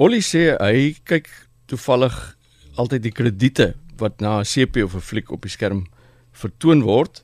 Ollie 0.00 0.22
sê 0.24 0.54
hy 0.56 0.94
kyk 1.04 1.26
toevallig 1.68 2.14
altyd 2.80 3.02
die 3.04 3.12
krediete 3.12 3.74
wat 4.00 4.22
na 4.24 4.40
'n 4.40 4.48
CP 4.48 4.80
of 4.84 4.94
'n 4.96 5.04
fliek 5.04 5.28
op 5.30 5.42
die 5.42 5.52
skerm 5.52 5.84
vertoon 6.32 6.80
word 6.82 7.20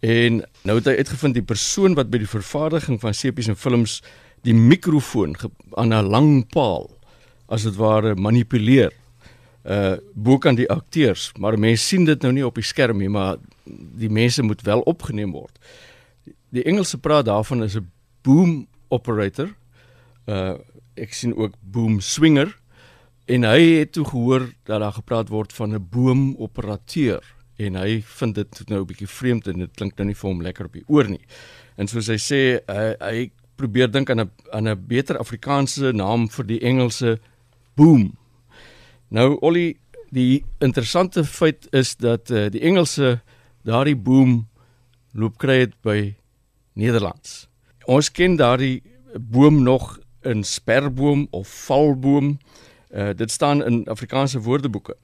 en 0.00 0.40
nou 0.64 0.76
het 0.78 0.86
hy 0.86 0.96
uitgevind 0.96 1.34
die 1.34 1.44
persoon 1.44 1.94
wat 1.94 2.08
by 2.08 2.18
die 2.18 2.34
vervaardiging 2.38 2.96
van 3.00 3.12
CP's 3.12 3.48
en 3.48 3.56
films 3.56 4.00
die 4.48 4.54
mikrofoon 4.54 5.36
aan 5.76 5.92
'n 5.92 6.08
lang 6.08 6.48
paal 6.48 6.88
as 7.48 7.64
dit 7.64 7.76
ware 7.76 8.14
manipuleer 8.14 8.92
uh 9.64 9.96
bo 10.14 10.38
kan 10.38 10.56
die 10.56 10.70
akteurs 10.70 11.32
maar 11.38 11.58
mense 11.58 11.84
sien 11.84 12.04
dit 12.04 12.22
nou 12.22 12.32
nie 12.32 12.46
op 12.46 12.54
die 12.54 12.64
skerm 12.64 12.98
nie 12.98 13.12
maar 13.12 13.36
die 14.00 14.10
mense 14.10 14.42
moet 14.42 14.62
wel 14.62 14.80
opgeneem 14.80 15.32
word. 15.32 15.58
Die 16.48 16.64
Engelse 16.64 16.98
praat 16.98 17.26
daarvan 17.26 17.62
is 17.62 17.76
'n 17.76 17.90
boom 18.22 18.66
operator. 18.88 19.52
Uh 20.26 20.56
ek 20.96 21.14
sien 21.14 21.34
ook 21.36 21.54
boom 21.60 22.00
swinger 22.00 22.52
en 23.26 23.44
hy 23.44 23.80
het 23.80 23.92
toe 23.92 24.04
gehoor 24.04 24.48
dat 24.64 24.80
daar 24.80 24.96
gepraat 24.96 25.28
word 25.28 25.52
van 25.52 25.74
'n 25.74 25.88
boom 25.90 26.36
operateur 26.38 27.22
en 27.58 27.74
hy 27.74 28.02
vind 28.02 28.34
dit 28.34 28.68
nou 28.68 28.80
'n 28.80 28.86
bietjie 28.86 29.08
vreemd 29.08 29.46
en 29.46 29.58
dit 29.58 29.76
klink 29.76 29.96
nou 29.96 30.06
nie 30.06 30.14
vir 30.14 30.30
hom 30.30 30.42
lekker 30.42 30.64
op 30.66 30.72
die 30.72 30.84
oor 30.86 31.08
nie. 31.08 31.24
En 31.76 31.86
soos 31.86 32.06
hy 32.06 32.18
sê 32.18 32.60
hy, 32.68 32.94
hy 33.00 33.30
probeer 33.56 33.90
dink 33.90 34.10
aan 34.10 34.20
'n 34.20 34.30
aan 34.52 34.68
'n 34.68 34.86
beter 34.86 35.18
Afrikaanse 35.18 35.92
naam 35.92 36.28
vir 36.28 36.46
die 36.46 36.60
Engelse 36.60 37.18
boom. 37.74 38.16
Nou 39.08 39.38
Ollie, 39.40 39.78
die 40.10 40.44
interessante 40.60 41.24
feit 41.24 41.68
is 41.72 41.96
dat 41.96 42.30
uh, 42.30 42.48
die 42.50 42.60
Engelse 42.60 43.20
daardie 43.64 43.96
boom 43.96 44.48
loop 45.12 45.38
kry 45.38 45.58
dit 45.66 45.74
by 45.82 46.14
Nederlands. 46.74 47.48
Ons 47.86 48.10
ken 48.10 48.36
daardie 48.36 48.82
boom 49.18 49.62
nog 49.62 49.98
in 50.26 50.44
sperboom 50.44 51.26
of 51.30 51.48
valboom. 51.66 52.38
Uh, 52.90 53.10
dit 53.16 53.30
staan 53.30 53.64
in 53.64 53.84
Afrikaanse 53.90 54.40
woordeboeke. 54.40 54.96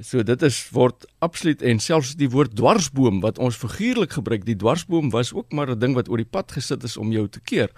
So 0.00 0.22
dit 0.24 0.42
is 0.42 0.56
word 0.72 1.04
absoluut 1.20 1.60
en 1.62 1.80
selfs 1.82 2.14
die 2.16 2.30
woord 2.32 2.54
dwarsboom 2.56 3.18
wat 3.20 3.38
ons 3.38 3.58
figuurlik 3.60 4.14
gebruik, 4.16 4.46
die 4.48 4.56
dwarsboom 4.56 5.10
was 5.12 5.32
ook 5.36 5.52
maar 5.52 5.68
'n 5.70 5.78
ding 5.78 5.94
wat 5.94 6.08
oor 6.08 6.16
die 6.16 6.30
pad 6.30 6.52
gesit 6.52 6.82
is 6.84 6.96
om 6.96 7.12
jou 7.12 7.28
te 7.28 7.40
keer. 7.40 7.68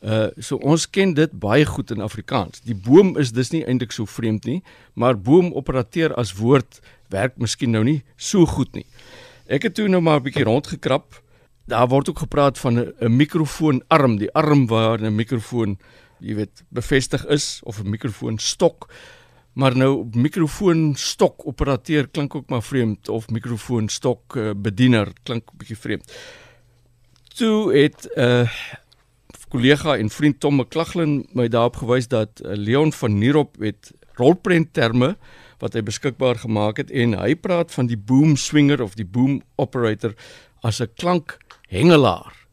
Uh 0.00 0.28
so 0.38 0.56
ons 0.56 0.86
ken 0.90 1.14
dit 1.14 1.32
baie 1.32 1.66
goed 1.66 1.90
in 1.90 2.00
Afrikaans. 2.00 2.60
Die 2.60 2.74
boom 2.74 3.16
is 3.18 3.32
dus 3.32 3.50
nie 3.50 3.64
eintlik 3.66 3.92
so 3.92 4.06
vreemd 4.06 4.44
nie, 4.44 4.62
maar 4.94 5.18
boomoperateur 5.18 6.14
as 6.14 6.32
woord 6.32 6.80
werk 7.10 7.36
miskien 7.36 7.70
nou 7.70 7.84
nie 7.84 8.02
so 8.16 8.46
goed 8.46 8.72
nie. 8.74 8.86
Ek 9.46 9.62
het 9.62 9.74
toe 9.74 9.88
nou 9.88 10.00
maar 10.00 10.20
'n 10.20 10.22
bietjie 10.22 10.44
rondgekrap. 10.44 11.22
Daar 11.66 11.88
word 11.88 12.08
ook 12.08 12.18
gepraat 12.18 12.58
van 12.58 12.78
'n 12.78 13.16
mikrofoonarm, 13.16 14.18
die 14.18 14.32
arm 14.32 14.66
waar 14.66 15.00
'n 15.00 15.14
mikrofoon, 15.14 15.78
jy 16.20 16.34
weet, 16.34 16.64
bevestig 16.68 17.26
is 17.26 17.60
of 17.64 17.82
'n 17.82 17.90
mikrofoonstok. 17.90 18.88
Maar 19.52 19.76
nou 19.76 20.08
mikrofoonstok 20.12 21.46
operateur 21.46 22.08
klink 22.08 22.34
ook 22.34 22.48
maar 22.48 22.62
vreemd 22.62 23.08
of 23.08 23.28
mikrofoonstok 23.28 24.36
uh, 24.36 24.50
bediener 24.56 25.12
klink 25.22 25.50
'n 25.50 25.56
bietjie 25.56 25.76
vreemd. 25.76 26.12
Toe 27.34 27.72
het 27.72 28.08
'n 28.14 28.20
uh, 28.20 28.40
eh, 28.40 28.50
kollega 29.48 29.96
en 29.96 30.10
vriend 30.10 30.40
Tom 30.40 30.56
McLaughlin 30.56 31.28
my 31.32 31.48
daarop 31.48 31.76
gewys 31.76 32.08
dat 32.08 32.40
uh, 32.44 32.52
Leon 32.54 32.92
van 32.92 33.18
Nierop 33.18 33.56
het 33.58 33.92
rolprent 34.14 34.72
terme 34.72 35.16
wat 35.58 35.74
hy 35.74 35.82
beskikbaar 35.82 36.38
gemaak 36.38 36.76
het 36.76 36.90
en 36.90 37.18
hy 37.18 37.34
praat 37.34 37.72
van 37.74 37.86
die 37.86 37.98
boom 37.98 38.36
swinger 38.36 38.82
of 38.82 38.94
die 38.94 39.06
boom 39.06 39.42
operator 39.56 40.14
as 40.62 40.80
'n 40.80 40.90
klankhengelaar. 40.94 42.47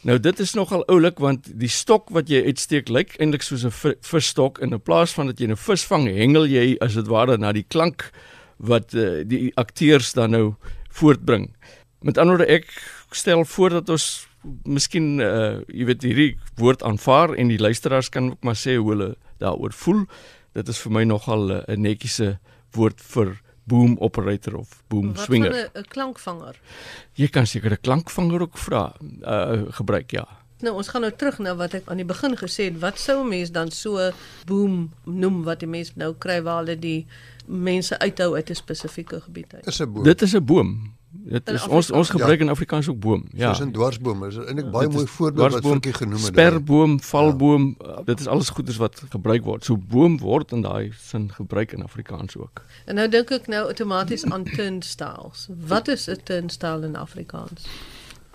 Nou 0.00 0.16
dit 0.16 0.38
is 0.40 0.54
nogal 0.56 0.80
oulik 0.88 1.18
want 1.20 1.50
die 1.60 1.68
stok 1.68 2.08
wat 2.16 2.30
jy 2.32 2.40
uitsteek 2.48 2.88
lyk 2.88 3.18
eintlik 3.20 3.42
soos 3.44 3.66
'n 3.68 3.96
visstok 4.00 4.58
en 4.64 4.72
in 4.72 4.80
plaas 4.80 5.12
van 5.12 5.26
dat 5.26 5.40
jy 5.40 5.48
'n 5.50 5.56
vis 5.56 5.84
vang, 5.84 6.06
hengel 6.08 6.46
jy 6.46 6.76
as 6.80 6.94
dit 6.94 7.06
ware 7.06 7.36
na 7.36 7.52
die 7.52 7.66
klank 7.68 8.10
wat 8.56 8.94
uh, 8.94 9.24
die 9.24 9.52
akteurs 9.56 10.12
dan 10.12 10.30
nou 10.30 10.54
voortbring. 10.88 11.52
Met 12.00 12.18
ander 12.18 12.36
woorde 12.36 12.52
ek 12.52 12.66
stel 13.12 13.44
voor 13.44 13.70
dat 13.70 13.88
ons 13.88 14.26
miskien 14.64 15.20
uh, 15.20 15.60
jy 15.68 15.84
weet 15.84 16.02
hierdie 16.02 16.36
woord 16.56 16.82
aanvaar 16.82 17.34
en 17.34 17.48
die 17.48 17.60
luisteraars 17.60 18.08
kan 18.08 18.30
ook 18.30 18.42
maar 18.42 18.56
sê 18.56 18.76
hoe 18.76 18.90
hulle 18.90 19.16
daaroor 19.38 19.72
voel. 19.72 20.06
Dit 20.54 20.68
is 20.68 20.78
vir 20.78 20.92
my 20.92 21.04
nogal 21.04 21.50
'n 21.50 21.64
uh, 21.68 21.76
netjiese 21.76 22.38
woord 22.72 23.00
vir 23.00 23.40
boom 23.64 23.96
operator 23.98 24.56
of 24.56 24.82
boom 24.88 25.14
Wat 25.14 25.24
swinger. 25.24 25.50
Wat 25.50 25.84
'n 25.84 25.88
klankvanger? 25.88 26.60
Jy 27.14 27.28
kan 27.28 27.46
seker 27.46 27.72
'n 27.72 27.80
klankvanger 27.80 28.40
ook 28.40 28.58
vra 28.58 28.92
uh 29.22 29.62
gebruik 29.70 30.10
ja. 30.10 30.26
Nou 30.60 30.76
ons 30.76 30.88
gaan 30.88 31.00
nou 31.00 31.12
terug 31.12 31.38
na 31.38 31.54
wat 31.56 31.74
ek 31.74 31.88
aan 31.88 31.96
die 31.96 32.04
begin 32.04 32.36
gesê 32.36 32.68
het, 32.68 32.78
wat 32.80 32.98
sou 32.98 33.24
'n 33.24 33.28
mens 33.28 33.50
dan 33.50 33.70
so 33.70 34.10
boom 34.46 34.92
noem 35.04 35.42
wat 35.44 35.60
die 35.60 35.68
mense 35.68 35.92
nou 35.94 36.14
kry 36.18 36.42
waar 36.42 36.64
hulle 36.64 36.78
die 36.78 37.06
mense 37.46 37.98
uithou 37.98 38.34
uit 38.34 38.50
'n 38.50 38.54
spesifieke 38.54 39.20
gebied 39.20 39.54
uit. 39.54 39.66
Is 39.66 39.80
'n 39.80 39.92
boom. 39.92 40.04
Dit 40.04 40.22
is 40.22 40.34
'n 40.34 40.44
boom. 40.44 40.94
Dit 41.24 41.48
is 41.48 41.66
ons 41.66 41.90
ons 41.90 42.10
gebruik 42.10 42.38
ja. 42.38 42.44
in 42.44 42.50
Afrikaans 42.50 42.88
ook 42.88 42.98
boom. 43.00 43.24
Ja. 43.32 43.54
Soos 43.54 43.66
'n 43.66 43.72
dwarsboom 43.72 44.24
is 44.24 44.36
eintlik 44.36 44.70
baie 44.70 44.88
mooi 44.88 45.06
voorbeeld 45.06 45.52
wat 45.52 45.66
Frikkie 45.66 45.92
genoem 45.92 46.16
het. 46.16 46.32
Sperboom, 46.32 47.00
valboom, 47.02 47.76
ja. 47.78 48.02
dit 48.04 48.20
is 48.20 48.26
alles 48.26 48.48
goeders 48.48 48.76
wat 48.76 49.02
gebruik 49.08 49.44
word. 49.44 49.64
So 49.64 49.76
boom 49.76 50.18
word 50.18 50.52
in 50.52 50.62
daai 50.62 50.92
sin 50.96 51.30
gebruik 51.32 51.72
in 51.72 51.82
Afrikaans 51.82 52.36
ook. 52.36 52.64
En 52.84 52.94
nou 52.94 53.08
dink 53.08 53.30
ek 53.30 53.46
nou 53.46 53.66
outomaties 53.66 54.24
aan 54.24 54.44
turnstiles. 54.58 55.48
Wat 55.66 55.88
is 55.88 56.08
'n 56.08 56.20
turnstile 56.24 56.86
in 56.86 56.96
Afrikaans? 56.96 57.66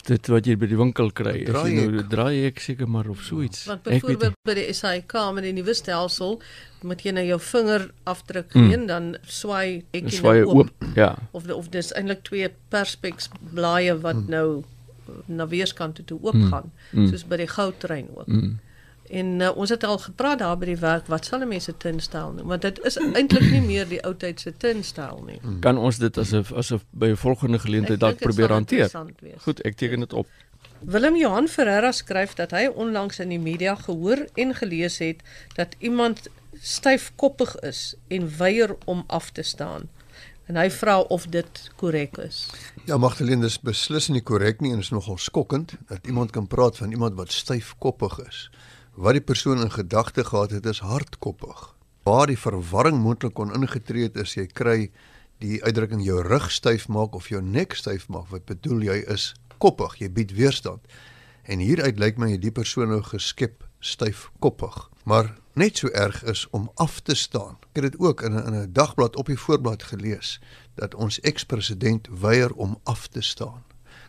Dit 0.10 0.28
wat 0.32 0.48
jy 0.48 0.56
by 0.60 0.70
die 0.70 0.78
winkel 0.80 1.10
kry. 1.16 1.36
As 1.50 1.68
jy 1.70 1.86
nou 1.88 2.04
draai 2.10 2.46
ek 2.50 2.62
seker 2.64 2.90
maar 2.92 3.10
of 3.12 3.24
so 3.26 3.42
iets. 3.46 3.66
Want 3.70 3.86
byvoorbeeld 3.88 4.38
by 4.46 4.56
die 4.58 4.68
SAIK 4.76 5.16
met 5.36 5.48
die 5.48 5.54
nuwe 5.58 5.76
stelsel 5.78 6.40
moet 6.86 7.02
jy 7.02 7.16
nou 7.18 7.24
jou 7.26 7.40
vinger 7.42 7.88
afdruk 8.06 8.52
gee 8.54 8.78
mm. 8.78 8.86
dan 8.92 9.08
swaai 9.26 9.84
ek 9.98 10.12
jy 10.14 10.22
nou 10.22 10.36
oop. 10.46 10.58
oop. 10.62 10.90
Ja. 10.98 11.16
Of 11.38 11.50
of 11.54 11.72
dis 11.74 11.92
eintlik 11.98 12.26
twee 12.28 12.52
perspex 12.74 13.32
blaaie 13.54 13.98
wat 14.06 14.22
mm. 14.22 14.30
nou 14.34 14.48
na 15.26 15.48
weerskante 15.50 16.06
toe 16.06 16.20
oop 16.22 16.38
mm. 16.38 16.48
gaan 16.54 16.72
mm. 16.92 17.10
soos 17.10 17.26
by 17.30 17.42
die 17.42 17.50
goudtrein 17.50 18.10
ook. 18.14 18.30
Mm. 18.30 18.56
En 19.10 19.40
uh, 19.40 19.58
ons 19.58 19.70
het 19.70 19.84
al 19.84 19.98
gepraat 19.98 20.40
daar 20.40 20.58
by 20.58 20.66
die 20.72 20.80
werk 20.82 21.10
wat 21.12 21.26
sal 21.26 21.46
mense 21.46 21.74
tinstyl 21.78 22.32
noem 22.34 22.48
want 22.56 22.62
dit 22.66 22.80
is 22.90 22.98
eintlik 22.98 23.52
nie 23.52 23.62
meer 23.62 23.86
die 23.90 24.02
ou 24.06 24.16
tyd 24.18 24.42
se 24.42 24.54
tinstyl 24.58 25.22
nie. 25.28 25.38
Hmm. 25.42 25.60
Kan 25.62 25.78
ons 25.78 26.00
dit 26.02 26.18
asof 26.18 26.54
asof 26.54 26.86
by 26.90 27.12
'n 27.14 27.22
volgende 27.22 27.60
geleentheid 27.60 28.00
dalk 28.00 28.18
probeer 28.18 28.50
hanteer? 28.50 28.90
Goed, 29.46 29.62
ek 29.62 29.78
teken 29.78 30.00
dit 30.00 30.14
op. 30.14 30.28
Willem 30.80 31.16
Johan 31.16 31.48
Ferreira 31.48 31.92
skryf 31.92 32.34
dat 32.34 32.52
hy 32.52 32.68
onlangs 32.68 33.20
in 33.20 33.30
die 33.30 33.40
media 33.40 33.76
gehoor 33.76 34.26
en 34.34 34.56
gelees 34.56 34.98
het 34.98 35.22
dat 35.56 35.76
iemand 35.80 36.28
styfkoppig 36.62 37.56
is 37.60 37.96
en 38.08 38.38
weier 38.38 38.76
om 38.86 39.04
af 39.08 39.32
te 39.32 39.42
staan. 39.42 39.90
En 40.46 40.56
hy 40.56 40.70
vra 40.70 41.00
of 41.00 41.26
dit 41.28 41.72
korrek 41.76 42.18
is. 42.18 42.50
Ja, 42.86 42.98
Magdalene, 42.98 43.42
dis 43.42 43.60
beslis 43.60 44.08
nie 44.08 44.22
korrek 44.22 44.62
nie 44.62 44.72
en 44.74 44.80
is 44.80 44.90
nogal 44.90 45.18
skokkend 45.18 45.74
dat 45.88 46.06
iemand 46.06 46.32
kan 46.32 46.48
praat 46.48 46.78
van 46.78 46.92
iemand 46.92 47.16
wat 47.16 47.32
styfkoppig 47.32 48.20
is 48.28 48.50
wat 48.96 49.18
die 49.18 49.24
persoon 49.24 49.62
in 49.62 49.72
gedagte 49.72 50.24
gehad 50.24 50.52
het 50.52 50.66
is 50.66 50.80
hardkoppig. 50.80 51.76
Waar 52.04 52.28
die 52.28 52.40
verwarring 52.40 53.02
moontlik 53.02 53.34
kon 53.34 53.54
ingetree 53.54 54.08
het 54.08 54.16
is 54.16 54.36
jy 54.38 54.46
kry 54.48 54.92
die 55.44 55.60
uitdrukking 55.64 56.04
jou 56.06 56.22
rug 56.24 56.48
styf 56.52 56.88
maak 56.88 57.16
of 57.16 57.28
jou 57.30 57.42
nek 57.44 57.76
styf 57.76 58.08
maak. 58.08 58.30
Wat 58.32 58.46
bedoel 58.46 58.88
jy 58.88 59.02
is 59.12 59.34
koppig, 59.58 59.98
jy 60.00 60.10
bied 60.12 60.32
weerstand. 60.38 60.86
En 61.44 61.60
hieruit 61.60 62.00
lyk 62.00 62.18
my 62.22 62.38
die 62.40 62.54
persoon 62.56 62.90
nou 62.94 63.02
geskep 63.04 63.66
styf 63.80 64.30
koppig. 64.40 64.78
Maar 65.04 65.36
net 65.54 65.78
so 65.78 65.92
erg 65.92 66.24
is 66.24 66.46
om 66.50 66.72
af 66.76 67.02
te 67.02 67.16
staan. 67.16 67.60
Ek 67.74 67.82
het 67.82 67.92
dit 67.92 68.00
ook 68.00 68.22
in 68.22 68.34
'n 68.34 68.48
in 68.48 68.56
'n 68.62 68.74
dagblad 68.74 69.16
op 69.16 69.26
die 69.26 69.40
voorblad 69.40 69.84
gelees 69.84 70.40
dat 70.76 70.96
ons 70.96 71.20
eks-president 71.20 72.08
weier 72.20 72.54
om 72.54 72.80
af 72.84 73.08
te 73.08 73.22
staan. 73.22 73.64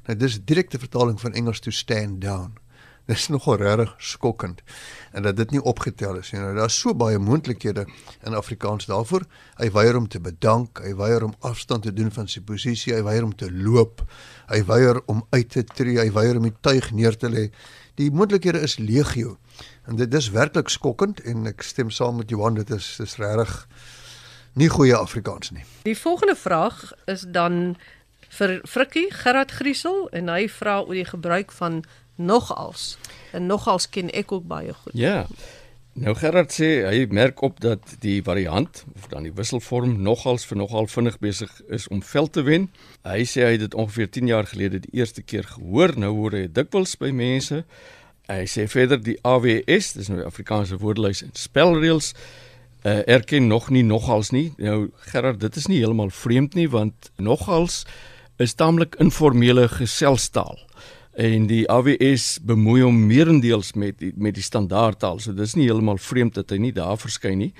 Nou 0.06 0.18
dis 0.18 0.44
direkte 0.44 0.78
vertaling 0.78 1.20
van 1.20 1.32
Engels 1.32 1.60
to 1.60 1.70
stand 1.70 2.20
down. 2.20 2.54
Dis 3.06 3.28
nogal 3.30 3.60
regtig 3.60 3.94
skokkend 4.02 4.62
en 5.14 5.22
dat 5.22 5.36
dit 5.38 5.50
nie 5.54 5.62
opgetel 5.62 6.18
is 6.18 6.32
nie. 6.32 6.40
Nou 6.42 6.54
daar's 6.56 6.74
so 6.74 6.94
baie 6.94 7.18
moontlikhede 7.22 7.86
in 8.26 8.34
Afrikaans 8.34 8.88
daarvoor. 8.90 9.22
Hy 9.60 9.70
weier 9.70 9.96
om 9.96 10.08
te 10.10 10.20
bedank, 10.20 10.82
hy 10.82 10.90
weier 10.98 11.22
om 11.24 11.34
afstand 11.46 11.86
te 11.86 11.92
doen 11.94 12.10
van 12.10 12.26
sy 12.28 12.42
posisie, 12.42 12.96
hy 12.96 13.04
weier 13.06 13.24
om 13.24 13.34
te 13.38 13.46
loop, 13.52 14.02
hy 14.50 14.58
weier 14.66 14.98
om 15.06 15.22
uit 15.30 15.50
te 15.54 15.62
tree, 15.64 16.00
hy 16.02 16.10
weier 16.12 16.40
om 16.40 16.48
die 16.48 16.56
tuig 16.66 16.90
neer 16.90 17.14
te 17.14 17.30
lê. 17.30 17.46
Die 17.96 18.10
moontlikhede 18.10 18.60
is 18.66 18.78
legio. 18.82 19.36
En 19.86 19.96
dit 19.96 20.14
is 20.14 20.32
werklik 20.34 20.68
skokkend 20.68 21.22
en 21.24 21.46
ek 21.46 21.62
stem 21.62 21.94
saam 21.94 22.18
met 22.18 22.34
Johan, 22.34 22.58
dit 22.58 22.70
is 22.74 22.96
dis 22.98 23.16
regtig 23.22 23.54
nie 24.58 24.68
goeie 24.72 24.96
Afrikaans 24.96 25.52
nie. 25.54 25.62
Die 25.86 25.96
volgende 25.98 26.34
vraag 26.34 26.90
is 27.06 27.22
dan 27.28 27.76
vir 28.34 28.58
Frikkie 28.66 29.06
Gerard 29.14 29.54
Griesel 29.54 30.08
en 30.16 30.28
hy 30.32 30.48
vra 30.50 30.80
oor 30.82 30.96
die 30.96 31.06
gebruik 31.06 31.54
van 31.54 31.84
nogals. 32.16 32.96
En 33.32 33.46
nogals 33.46 33.88
ken 33.88 34.10
ek 34.10 34.32
ook 34.32 34.46
baie 34.46 34.74
goed. 34.74 34.92
Ja. 34.94 35.26
Nou 35.96 36.12
Gerard 36.16 36.52
sê 36.52 36.84
hy 36.84 37.06
merk 37.08 37.40
op 37.40 37.60
dat 37.60 37.96
die 38.00 38.18
variant 38.22 38.84
of 38.94 39.06
dan 39.08 39.24
die 39.24 39.32
wisselvorm 39.32 39.94
nogals 40.02 40.44
vir 40.44 40.60
nogal 40.60 40.90
vinnig 40.92 41.16
besig 41.18 41.52
is 41.72 41.88
om 41.88 42.02
veld 42.02 42.32
te 42.36 42.44
wen. 42.44 42.68
Hy 43.08 43.24
sê 43.24 43.46
hy 43.46 43.52
het 43.56 43.64
dit 43.64 43.74
ongeveer 43.74 44.10
10 44.10 44.32
jaar 44.32 44.46
gelede 44.46 44.82
die 44.84 44.92
eerste 45.00 45.22
keer 45.22 45.48
gehoor, 45.48 45.96
nou 45.96 46.12
hoor 46.18 46.36
hy 46.36 46.48
dikwels 46.52 46.98
by 47.00 47.14
mense 47.16 47.64
Hy 48.26 48.42
sê 48.50 48.64
verder 48.66 48.98
die 48.98 49.14
AWS, 49.22 49.92
dis 49.94 50.08
nou 50.10 50.18
die 50.18 50.26
Afrikaanse 50.26 50.80
woordelys 50.82 51.20
en 51.22 51.30
spelreëls 51.38 52.08
uh, 52.82 53.04
erken 53.06 53.46
nog 53.46 53.68
nie 53.70 53.84
nogals 53.86 54.32
nie. 54.34 54.48
Nou 54.58 54.88
Gerard, 55.12 55.38
dit 55.44 55.58
is 55.60 55.68
nie 55.70 55.78
heeltemal 55.78 56.10
vreemd 56.10 56.56
nie 56.58 56.66
want 56.72 57.12
nogals 57.22 57.84
is 58.42 58.56
taamlik 58.58 58.98
informele 59.02 59.68
geselstaal 59.70 60.58
en 61.16 61.46
die 61.48 61.64
AWS 61.72 62.36
bemoei 62.44 62.82
hom 62.84 62.98
meerendeels 63.08 63.72
met 63.72 63.98
die, 64.02 64.12
met 64.16 64.36
die 64.36 64.44
standaardtaal. 64.44 65.20
So 65.22 65.32
dis 65.32 65.56
nie 65.56 65.64
heeltemal 65.70 66.00
vreemd 66.02 66.36
dat 66.36 66.52
hy 66.52 66.60
nie 66.60 66.74
daar 66.76 66.98
verskyn 67.00 67.40
nie. 67.40 67.52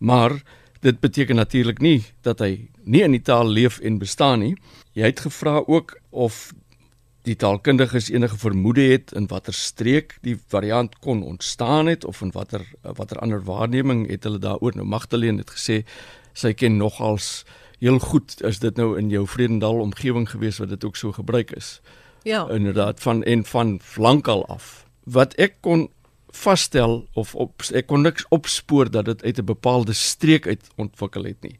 Maar 0.00 0.38
dit 0.82 0.98
beteken 1.00 1.36
natuurlik 1.36 1.82
nie 1.84 2.00
dat 2.24 2.40
hy 2.40 2.68
nie 2.84 3.04
in 3.04 3.14
die 3.14 3.22
taal 3.22 3.46
leef 3.46 3.78
en 3.84 4.00
bestaan 4.00 4.40
nie. 4.42 4.54
Jy 4.96 5.12
het 5.12 5.22
gevra 5.26 5.60
ook 5.66 5.98
of 6.10 6.50
die 7.22 7.36
taalkundiges 7.38 8.08
enige 8.10 8.38
vermoede 8.40 8.88
het 8.90 9.12
in 9.14 9.28
watter 9.30 9.54
streek 9.54 10.16
die 10.26 10.34
variant 10.50 10.96
kon 11.04 11.22
ontstaan 11.22 11.86
het 11.86 12.04
of 12.04 12.22
in 12.24 12.32
watter 12.34 12.64
watter 12.82 13.20
ander 13.22 13.44
waarneming 13.46 14.08
het 14.10 14.26
hulle 14.26 14.40
daaroor 14.42 14.74
nou 14.74 14.86
Magdalene 14.88 15.44
het 15.44 15.52
gesê 15.54 15.84
sy 16.34 16.50
ken 16.58 16.80
nogals 16.80 17.44
heel 17.78 18.00
goed 18.02 18.34
is 18.42 18.58
dit 18.58 18.76
nou 18.78 18.96
in 18.98 19.10
jou 19.10 19.22
Vredendal 19.26 19.78
omgewing 19.84 20.26
gewees 20.30 20.58
wat 20.58 20.72
dit 20.74 20.84
ook 20.84 20.96
so 20.96 21.12
gebruik 21.12 21.54
is. 21.54 21.80
Ja. 22.22 22.48
Inderdaad 22.48 23.00
van 23.00 23.22
en 23.22 23.44
van 23.44 23.80
lankal 23.96 24.46
af. 24.46 24.86
Wat 25.04 25.34
ek 25.34 25.54
kon 25.60 25.90
vasstel 26.32 27.08
of 27.12 27.34
op 27.34 27.62
ek 27.72 27.86
kon 27.86 28.02
niks 28.06 28.24
opspoor 28.28 28.90
dat 28.90 29.04
dit 29.04 29.22
uit 29.22 29.38
'n 29.38 29.44
bepaalde 29.44 29.92
streek 29.92 30.46
uit 30.46 30.70
ontwikkel 30.76 31.24
het 31.24 31.40
nie. 31.40 31.58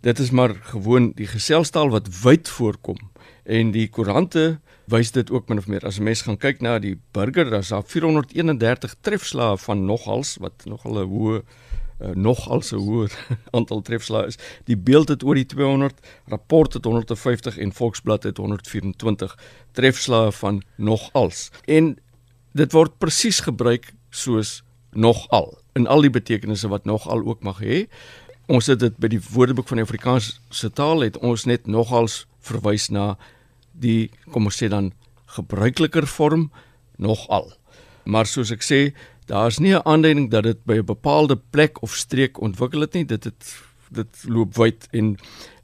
Dit 0.00 0.18
is 0.18 0.30
maar 0.30 0.54
gewoon 0.54 1.12
die 1.14 1.26
geselstaal 1.26 1.88
wat 1.88 2.20
wyd 2.22 2.48
voorkom 2.48 2.98
en 3.42 3.70
die 3.70 3.88
koerante 3.88 4.60
wys 4.84 5.10
dit 5.10 5.30
ook 5.30 5.48
min 5.48 5.58
of 5.58 5.66
meer. 5.66 5.84
As 5.86 5.98
'n 5.98 6.02
mens 6.02 6.22
gaan 6.22 6.36
kyk 6.36 6.60
na 6.60 6.78
die 6.78 6.98
burger, 7.12 7.50
daar's 7.50 7.68
daar 7.68 7.82
431 7.82 8.94
trefslae 9.00 9.58
van 9.58 9.84
nogals 9.84 10.36
wat 10.36 10.64
nogal 10.64 11.02
'n 11.02 11.08
hoë 11.08 11.42
uh, 12.00 12.10
nog 12.14 12.48
al 12.48 12.62
so 12.62 12.78
hoër 12.78 13.12
aantal 13.56 13.82
trefslae 13.82 14.26
is. 14.26 14.38
Die 14.64 14.76
beeld 14.76 15.08
het 15.08 15.24
oor 15.24 15.34
die 15.34 15.46
200, 15.46 16.00
rapport 16.26 16.72
het 16.72 16.84
150 16.84 17.58
en 17.58 17.72
Volksblad 17.72 18.22
het 18.22 18.36
124 18.36 19.38
trefslae 19.72 20.32
van 20.32 20.62
nog 20.76 21.10
als. 21.12 21.50
En 21.64 21.96
dit 22.52 22.72
word 22.72 22.98
presies 22.98 23.40
gebruik 23.40 23.92
soos 24.10 24.62
nog 24.92 25.28
al 25.28 25.58
in 25.76 25.86
al 25.86 26.00
die 26.00 26.10
betekenisse 26.10 26.68
wat 26.68 26.84
nog 26.84 27.08
al 27.08 27.24
ook 27.24 27.42
mag 27.44 27.60
hê. 27.60 27.84
Ons 28.46 28.70
het 28.70 28.80
dit 28.80 28.96
by 29.02 29.10
die 29.12 29.20
Woordeboek 29.20 29.68
van 29.68 29.80
die 29.80 29.84
Afrikaanse 29.84 30.70
taal 30.72 31.04
het 31.04 31.18
ons 31.18 31.44
net 31.44 31.66
nogals 31.66 32.24
verwys 32.46 32.88
na 32.94 33.16
die 33.76 34.08
kom 34.32 34.48
ons 34.48 34.56
sê 34.62 34.70
dan 34.72 34.92
gebruikliker 35.36 36.06
vorm 36.08 36.48
nog 36.96 37.26
al. 37.28 37.50
Maar 38.06 38.28
soos 38.30 38.52
ek 38.54 38.64
sê, 38.64 38.80
daar's 39.26 39.58
nie 39.58 39.74
'n 39.74 39.84
aanduiding 39.84 40.30
dat 40.30 40.42
dit 40.42 40.64
by 40.64 40.78
'n 40.78 40.84
bepaalde 40.84 41.36
plek 41.50 41.82
of 41.82 41.94
streek 41.94 42.40
ontwikkel 42.40 42.80
het 42.80 42.92
nie. 42.92 43.04
Dit 43.04 43.24
het 43.24 43.62
dit 43.90 44.24
loop 44.28 44.56
wyd 44.56 44.88
en 44.90 45.16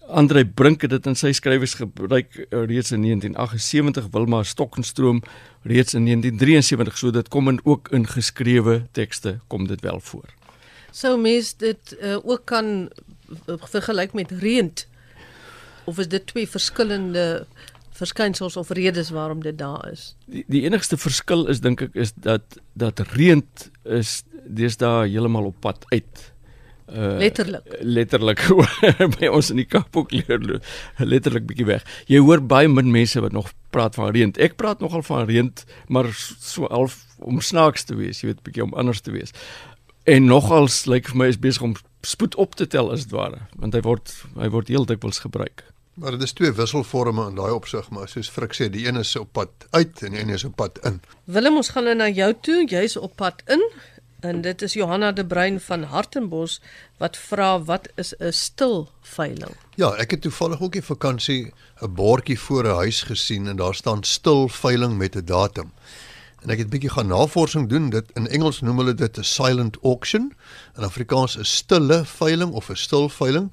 Andre 0.09 0.47
Brink 0.47 0.83
het 0.83 0.91
dit 0.91 1.07
in 1.07 1.17
sy 1.17 1.33
skrywers 1.33 1.75
gebruik 1.79 2.35
uh, 2.37 2.65
reeds 2.67 2.93
in 2.93 3.03
1978, 3.03 4.09
Wilma 4.11 4.43
Stokkenstroom 4.43 5.23
reeds 5.63 5.95
in 5.95 6.05
1973, 6.05 6.99
so 6.99 7.11
dit 7.11 7.29
kom 7.29 7.49
in 7.49 7.61
ook 7.65 7.89
in 7.89 8.07
geskrewe 8.07 8.83
tekste 8.93 9.39
kom 9.47 9.67
dit 9.67 9.81
wel 9.81 10.01
voor. 10.01 10.29
Sou 10.91 11.21
mens 11.21 11.55
dit 11.57 11.97
uh, 12.01 12.19
ook 12.23 12.45
kan 12.45 12.91
vergelyk 13.47 14.13
met 14.13 14.31
reënt 14.31 14.87
of 15.85 15.99
is 15.99 16.09
dit 16.09 16.27
twee 16.27 16.49
verskillende 16.49 17.47
verskynsels 17.93 18.57
of 18.57 18.71
redes 18.71 19.11
waarom 19.11 19.43
dit 19.43 19.59
daar 19.59 19.89
is. 19.93 20.13
Die 20.27 20.45
die 20.49 20.65
enigste 20.67 20.97
verskil 20.97 21.47
is 21.53 21.61
dink 21.61 21.83
ek 21.85 21.97
is 21.99 22.15
dat 22.15 22.59
dat 22.79 23.01
reënt 23.13 23.71
is 23.85 24.23
deesdae 24.45 25.09
heeltemal 25.09 25.51
op 25.53 25.61
pad 25.61 25.85
uit. 25.93 26.33
Uh, 26.93 27.17
letterlik. 27.17 27.77
Letterlik 27.81 28.43
by 29.17 29.29
ons 29.33 29.53
in 29.55 29.63
die 29.63 29.69
Kaap 29.69 29.97
ook 29.97 30.11
leer 30.13 30.43
letterlik 30.99 31.47
bietjie 31.49 31.69
weg. 31.69 31.87
Jy 32.11 32.21
hoor 32.21 32.43
baie 32.45 32.69
min 32.69 32.91
mense 32.93 33.21
wat 33.23 33.33
nog 33.33 33.53
praat 33.73 33.97
van 33.97 34.13
reënt. 34.13 34.41
Ek 34.43 34.59
praat 34.61 34.83
nogal 34.85 35.05
van 35.07 35.25
reënt, 35.31 35.65
maar 35.89 36.11
so 36.13 36.69
half 36.69 36.99
om 37.23 37.41
snaaks 37.41 37.87
te 37.89 37.97
wees, 37.97 38.21
jy 38.21 38.33
weet 38.33 38.43
bietjie 38.45 38.67
om 38.67 38.75
anders 38.77 39.01
te 39.01 39.15
wees. 39.15 39.33
En 40.11 40.27
nogals 40.27 40.83
lyk 40.91 41.07
like 41.07 41.15
vir 41.15 41.23
my 41.23 41.31
is 41.31 41.41
besig 41.41 41.65
om 41.65 41.77
spoed 42.05 42.35
op 42.43 42.59
te 42.59 42.67
tel 42.67 42.91
as 42.93 43.07
dit 43.07 43.15
ware, 43.15 43.47
want 43.57 43.79
hy 43.79 43.83
word 43.87 44.13
hy 44.37 44.51
word 44.53 44.73
heel 44.73 44.89
dikwels 44.89 45.23
gebruik. 45.23 45.63
Maar 45.95 46.11
dit 46.11 46.23
is 46.23 46.33
twee 46.33 46.53
wisselforme 46.53 47.29
in 47.29 47.35
daai 47.35 47.53
opsig, 47.53 47.91
maar 47.91 48.09
soos 48.09 48.31
Frik 48.33 48.55
sê, 48.57 48.71
die 48.73 48.87
een 48.89 48.97
is 48.97 49.17
op 49.17 49.33
pad 49.33 49.67
uit 49.71 50.03
en 50.03 50.15
die 50.15 50.21
ander 50.21 50.35
is 50.35 50.45
op 50.45 50.57
pad 50.57 50.79
in. 50.89 51.03
Willem, 51.25 51.57
ons 51.61 51.69
gaan 51.69 51.85
nou 51.85 51.97
na 51.97 52.09
jou 52.09 52.33
toe. 52.41 52.65
Jy's 52.65 52.97
op 52.97 53.17
pad 53.17 53.43
in. 53.47 53.61
En 54.23 54.41
dit 54.41 54.63
is 54.63 54.73
Johanna 54.73 55.13
de 55.13 55.27
Bruin 55.27 55.61
van 55.61 55.83
Hartenbos 55.83 56.61
wat 57.03 57.17
vra 57.17 57.63
wat 57.63 57.89
is 57.95 58.15
'n 58.19 58.33
stil 58.33 58.89
veiling? 59.01 59.55
Ja, 59.75 59.95
ek 59.95 60.11
het 60.11 60.21
toevallig 60.21 60.61
ook 60.61 60.75
in 60.75 60.83
vakansie 60.83 61.53
'n 61.83 61.95
bordjie 61.95 62.41
voor 62.41 62.65
'n 62.65 62.75
huis 62.75 63.03
gesien 63.03 63.47
en 63.47 63.57
daar 63.57 63.75
staan 63.75 64.03
stil 64.03 64.49
veiling 64.49 64.97
met 64.97 65.17
'n 65.17 65.25
datum. 65.25 65.73
En 66.43 66.51
ek 66.51 66.59
het 66.59 66.67
'n 66.67 66.71
bietjie 66.71 66.91
gaan 66.91 67.07
navorsing 67.07 67.69
doen. 67.69 67.91
Dit 67.91 68.05
in 68.15 68.29
Engels 68.29 68.61
noem 68.61 68.79
hulle 68.79 68.95
dit 68.95 69.19
'n 69.19 69.23
silent 69.25 69.77
auction. 69.83 70.33
In 70.77 70.83
Afrikaans 70.83 71.39
'n 71.39 71.45
stille 71.45 72.05
veiling 72.05 72.53
of 72.53 72.69
'n 72.69 72.77
stil 72.77 73.09
veiling. 73.09 73.51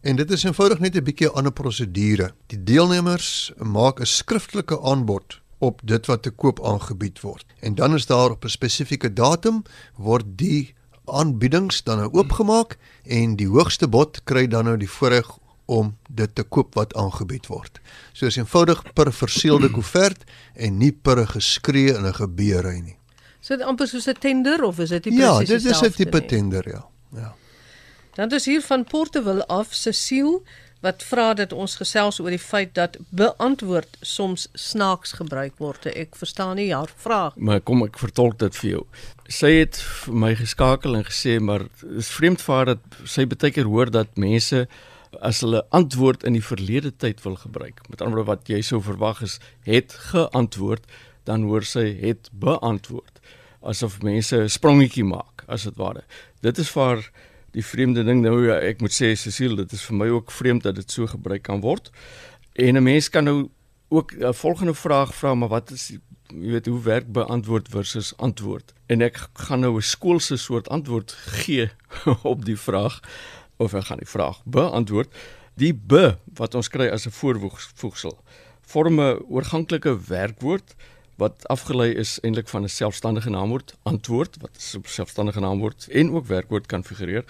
En 0.00 0.16
dit 0.16 0.30
is 0.30 0.44
eenvoudig 0.44 0.78
net 0.78 0.96
'n 0.96 1.04
bietjie 1.04 1.28
'n 1.28 1.34
ander 1.34 1.52
prosedure. 1.52 2.32
Die 2.46 2.62
deelnemers 2.64 3.52
maak 3.56 4.00
'n 4.00 4.06
skriftelike 4.06 4.80
aanbod 4.80 5.40
op 5.58 5.80
dit 5.84 6.06
wat 6.06 6.22
te 6.22 6.30
koop 6.30 6.64
aangebied 6.64 7.20
word. 7.20 7.44
En 7.60 7.74
dan 7.74 7.94
is 7.94 8.06
daar 8.06 8.30
op 8.30 8.44
'n 8.44 8.48
spesifieke 8.48 9.12
datum 9.12 9.62
word 9.96 10.24
die 10.26 10.74
aanbiedings 11.04 11.82
dan 11.82 11.98
nou 11.98 12.12
oopgemaak 12.12 12.78
en 13.02 13.36
die 13.36 13.48
hoogste 13.48 13.88
bod 13.88 14.20
kry 14.24 14.46
dan 14.46 14.64
nou 14.64 14.76
die 14.76 14.90
voorreg 14.90 15.38
om 15.64 15.96
dit 16.08 16.34
te 16.34 16.42
koop 16.42 16.74
wat 16.74 16.94
aangebied 16.94 17.46
word. 17.46 17.80
So 18.12 18.26
is 18.26 18.36
eenvoudig 18.36 18.92
per 18.92 19.12
verseelde 19.12 19.70
koevert 19.76 20.24
en 20.54 20.78
nie 20.78 20.92
per 20.92 21.20
'n 21.20 21.26
geskree 21.26 21.94
in 21.94 22.06
'n 22.06 22.14
gebeurry 22.14 22.80
nie. 22.80 22.96
So 23.40 23.56
dit 23.56 23.66
amper 23.66 23.88
soos 23.88 24.06
'n 24.06 24.18
tender 24.18 24.64
of 24.64 24.78
is 24.78 24.88
dit 24.88 25.02
presies 25.02 25.20
Ja, 25.20 25.38
dit 25.38 25.64
is 25.64 25.82
'n 25.82 25.90
tipe 25.90 26.24
tender, 26.24 26.68
ja. 26.68 26.86
Ja. 27.14 27.34
Dan 28.14 28.30
is 28.30 28.44
hier 28.44 28.62
van 28.62 28.84
Portewil 28.84 29.44
af 29.46 29.74
Cecile 29.74 30.40
wat 30.80 31.02
vra 31.04 31.34
dat 31.36 31.52
ons 31.52 31.76
gesels 31.76 32.18
oor 32.20 32.32
die 32.32 32.40
feit 32.40 32.72
dat 32.74 32.96
beantwoord 33.08 33.98
soms 34.00 34.48
snaaks 34.56 35.12
gebruik 35.18 35.58
word. 35.60 35.86
Ek 35.92 36.16
verstaan 36.16 36.56
nie 36.56 36.70
haar 36.72 36.90
vraag. 36.96 37.36
Maar 37.36 37.60
kom 37.60 37.84
ek 37.84 38.00
vertolk 38.00 38.38
dit 38.40 38.56
vir 38.62 38.70
jou. 38.70 38.84
Sy 39.28 39.52
het 39.60 39.80
vir 40.04 40.16
my 40.24 40.32
geskakel 40.38 40.96
en 40.96 41.04
gesê 41.06 41.36
maar 41.40 41.66
is 42.00 42.08
vreemd 42.16 42.42
vir 42.42 42.56
haar 42.56 42.72
dat 42.72 42.98
sy 43.04 43.28
baie 43.28 43.52
keer 43.52 43.68
hoor 43.68 43.92
dat 43.92 44.16
mense 44.16 44.64
as 45.20 45.42
hulle 45.44 45.62
antwoord 45.74 46.24
in 46.24 46.38
die 46.38 46.44
verlede 46.44 46.94
tyd 46.96 47.20
wil 47.26 47.36
gebruik. 47.36 47.82
Met 47.90 48.00
ander 48.00 48.22
woorde 48.22 48.32
wat 48.32 48.50
jy 48.50 48.62
sou 48.64 48.80
verwag 48.82 49.22
is 49.26 49.38
het 49.66 49.94
geantwoord, 50.10 50.86
dan 51.28 51.44
hoor 51.50 51.66
sy 51.66 51.90
het 52.00 52.30
beantwoord 52.32 53.20
asof 53.60 54.00
mense 54.02 54.36
'n 54.36 54.48
sprongetjie 54.48 55.04
maak 55.04 55.44
as 55.46 55.62
dit 55.68 55.76
ware. 55.76 56.04
Dit 56.40 56.58
is 56.58 56.70
vir 56.70 56.82
haar 56.82 57.10
die 57.52 57.64
vreemde 57.64 58.04
ding 58.04 58.22
nou 58.22 58.46
ja, 58.46 58.58
ek 58.58 58.80
moet 58.80 58.94
sê 58.94 59.12
Cecile, 59.18 59.56
dit 59.56 59.72
is 59.72 59.82
vir 59.88 59.96
my 59.96 60.08
ook 60.08 60.30
vreemd 60.30 60.62
dat 60.62 60.74
dit 60.74 60.90
so 60.90 61.06
gebruik 61.06 61.42
kan 61.42 61.60
word. 61.60 61.90
En 62.54 62.76
'n 62.76 62.82
mens 62.82 63.08
kan 63.08 63.24
nou 63.24 63.50
ook 63.88 64.12
'n 64.12 64.34
volgende 64.34 64.74
vraag 64.74 65.14
vra, 65.14 65.34
maar 65.34 65.48
wat 65.48 65.70
is 65.70 65.88
jy 65.88 65.98
weet 66.50 66.66
hoe 66.66 66.80
werk 66.82 67.12
beantwoord 67.12 67.68
versus 67.68 68.16
antwoord? 68.16 68.72
En 68.86 69.00
ek 69.02 69.16
gaan 69.34 69.60
nou 69.60 69.76
'n 69.76 69.82
skoolse 69.82 70.36
soort 70.36 70.68
antwoord 70.68 71.12
gee 71.12 71.70
op 72.32 72.44
die 72.44 72.58
vraag 72.58 73.00
of 73.56 73.74
ek 73.74 73.84
gaan 73.84 73.98
die 73.98 74.08
vraag 74.08 74.42
beantwoord. 74.44 75.14
Die 75.54 75.74
be 75.74 76.16
wat 76.34 76.54
ons 76.54 76.68
kry 76.68 76.88
as 76.88 77.06
'n 77.06 77.10
voorvoegsel 77.10 78.18
vorm 78.70 79.00
'n 79.00 79.18
oorganklike 79.28 79.92
werkwoord 80.06 80.74
wat 81.20 81.44
afgelei 81.52 81.90
is 82.00 82.18
eintlik 82.24 82.48
van 82.48 82.64
'n 82.64 82.68
selfstandige 82.68 83.30
naamwoord 83.30 83.76
antwoord 83.82 84.36
wat 84.40 84.50
'n 84.56 84.80
selfstandige 84.88 85.40
naamwoord 85.40 85.88
en 85.88 86.12
ook 86.12 86.26
werkwoord 86.26 86.66
kan 86.66 86.84
figureer. 86.84 87.24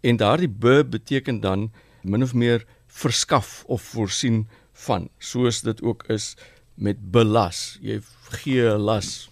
En 0.00 0.16
daardie 0.16 0.48
be 0.48 0.84
beteken 0.84 1.40
dan 1.40 1.72
min 2.02 2.22
of 2.22 2.34
meer 2.34 2.64
verskaf 2.86 3.64
of 3.66 3.82
voorsien 3.82 4.48
van 4.72 5.08
soos 5.18 5.60
dit 5.60 5.82
ook 5.82 6.04
is 6.08 6.36
met 6.74 7.10
belas. 7.10 7.78
Jy 7.80 8.00
gee 8.42 8.62
las 8.62 9.30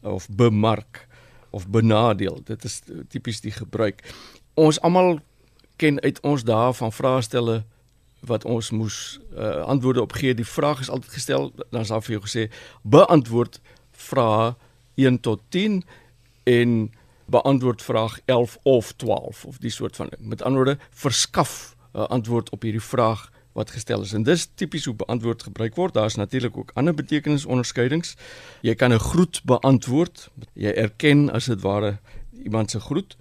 of 0.00 0.28
bemark 0.28 1.08
of 1.50 1.68
benadeel. 1.68 2.40
Dit 2.44 2.64
is 2.64 2.82
tipies 3.08 3.40
die 3.40 3.52
gebruik. 3.52 4.02
Ons 4.54 4.80
almal 4.80 5.20
ken 5.76 6.00
uit 6.00 6.20
ons 6.20 6.44
dae 6.44 6.72
van 6.74 6.92
vraestelle 6.92 7.64
wat 8.20 8.44
ons 8.44 8.70
moes 8.70 9.20
uh, 9.32 9.64
antwoorde 9.64 10.02
op 10.02 10.12
gee. 10.12 10.34
Die 10.34 10.46
vraag 10.46 10.80
is 10.80 10.90
altyd 10.90 11.12
gestel, 11.12 11.52
dan 11.70 11.80
is 11.80 11.88
daar 11.88 12.02
vir 12.02 12.18
jou 12.18 12.22
gesê 12.26 12.48
beantwoord 12.82 13.60
vrae 13.92 14.54
1 14.94 15.20
tot 15.20 15.40
10 15.48 15.82
en 16.44 16.92
beantwoord 17.28 17.82
vraag 17.82 18.20
11 18.24 18.58
of 18.62 18.92
12 18.92 19.44
of 19.44 19.58
die 19.58 19.70
soort 19.70 19.96
van 19.96 20.08
ding. 20.10 20.28
Met 20.28 20.42
ander 20.42 20.64
woorde, 20.64 20.80
verskaf 20.90 21.76
'n 21.92 21.98
uh, 21.98 22.06
antwoord 22.06 22.50
op 22.50 22.62
hierdie 22.62 22.82
vraag 22.82 23.30
wat 23.52 23.70
gestel 23.70 24.02
is. 24.02 24.12
En 24.12 24.22
dis 24.22 24.48
tipies 24.54 24.84
hoe 24.84 24.94
beantwoord 24.94 25.42
gebruik 25.42 25.74
word. 25.74 25.94
Daar's 25.94 26.14
natuurlik 26.14 26.56
ook 26.56 26.70
ander 26.74 26.94
betekenisonderskeidings. 26.94 28.14
Jy 28.60 28.74
kan 28.74 28.92
'n 28.92 28.98
groet 28.98 29.40
beantwoord. 29.44 30.30
Jy 30.52 30.70
erken 30.70 31.30
as 31.30 31.44
dit 31.44 31.60
ware 31.60 31.98
iemand 32.44 32.70
se 32.70 32.80
groet. 32.80 33.16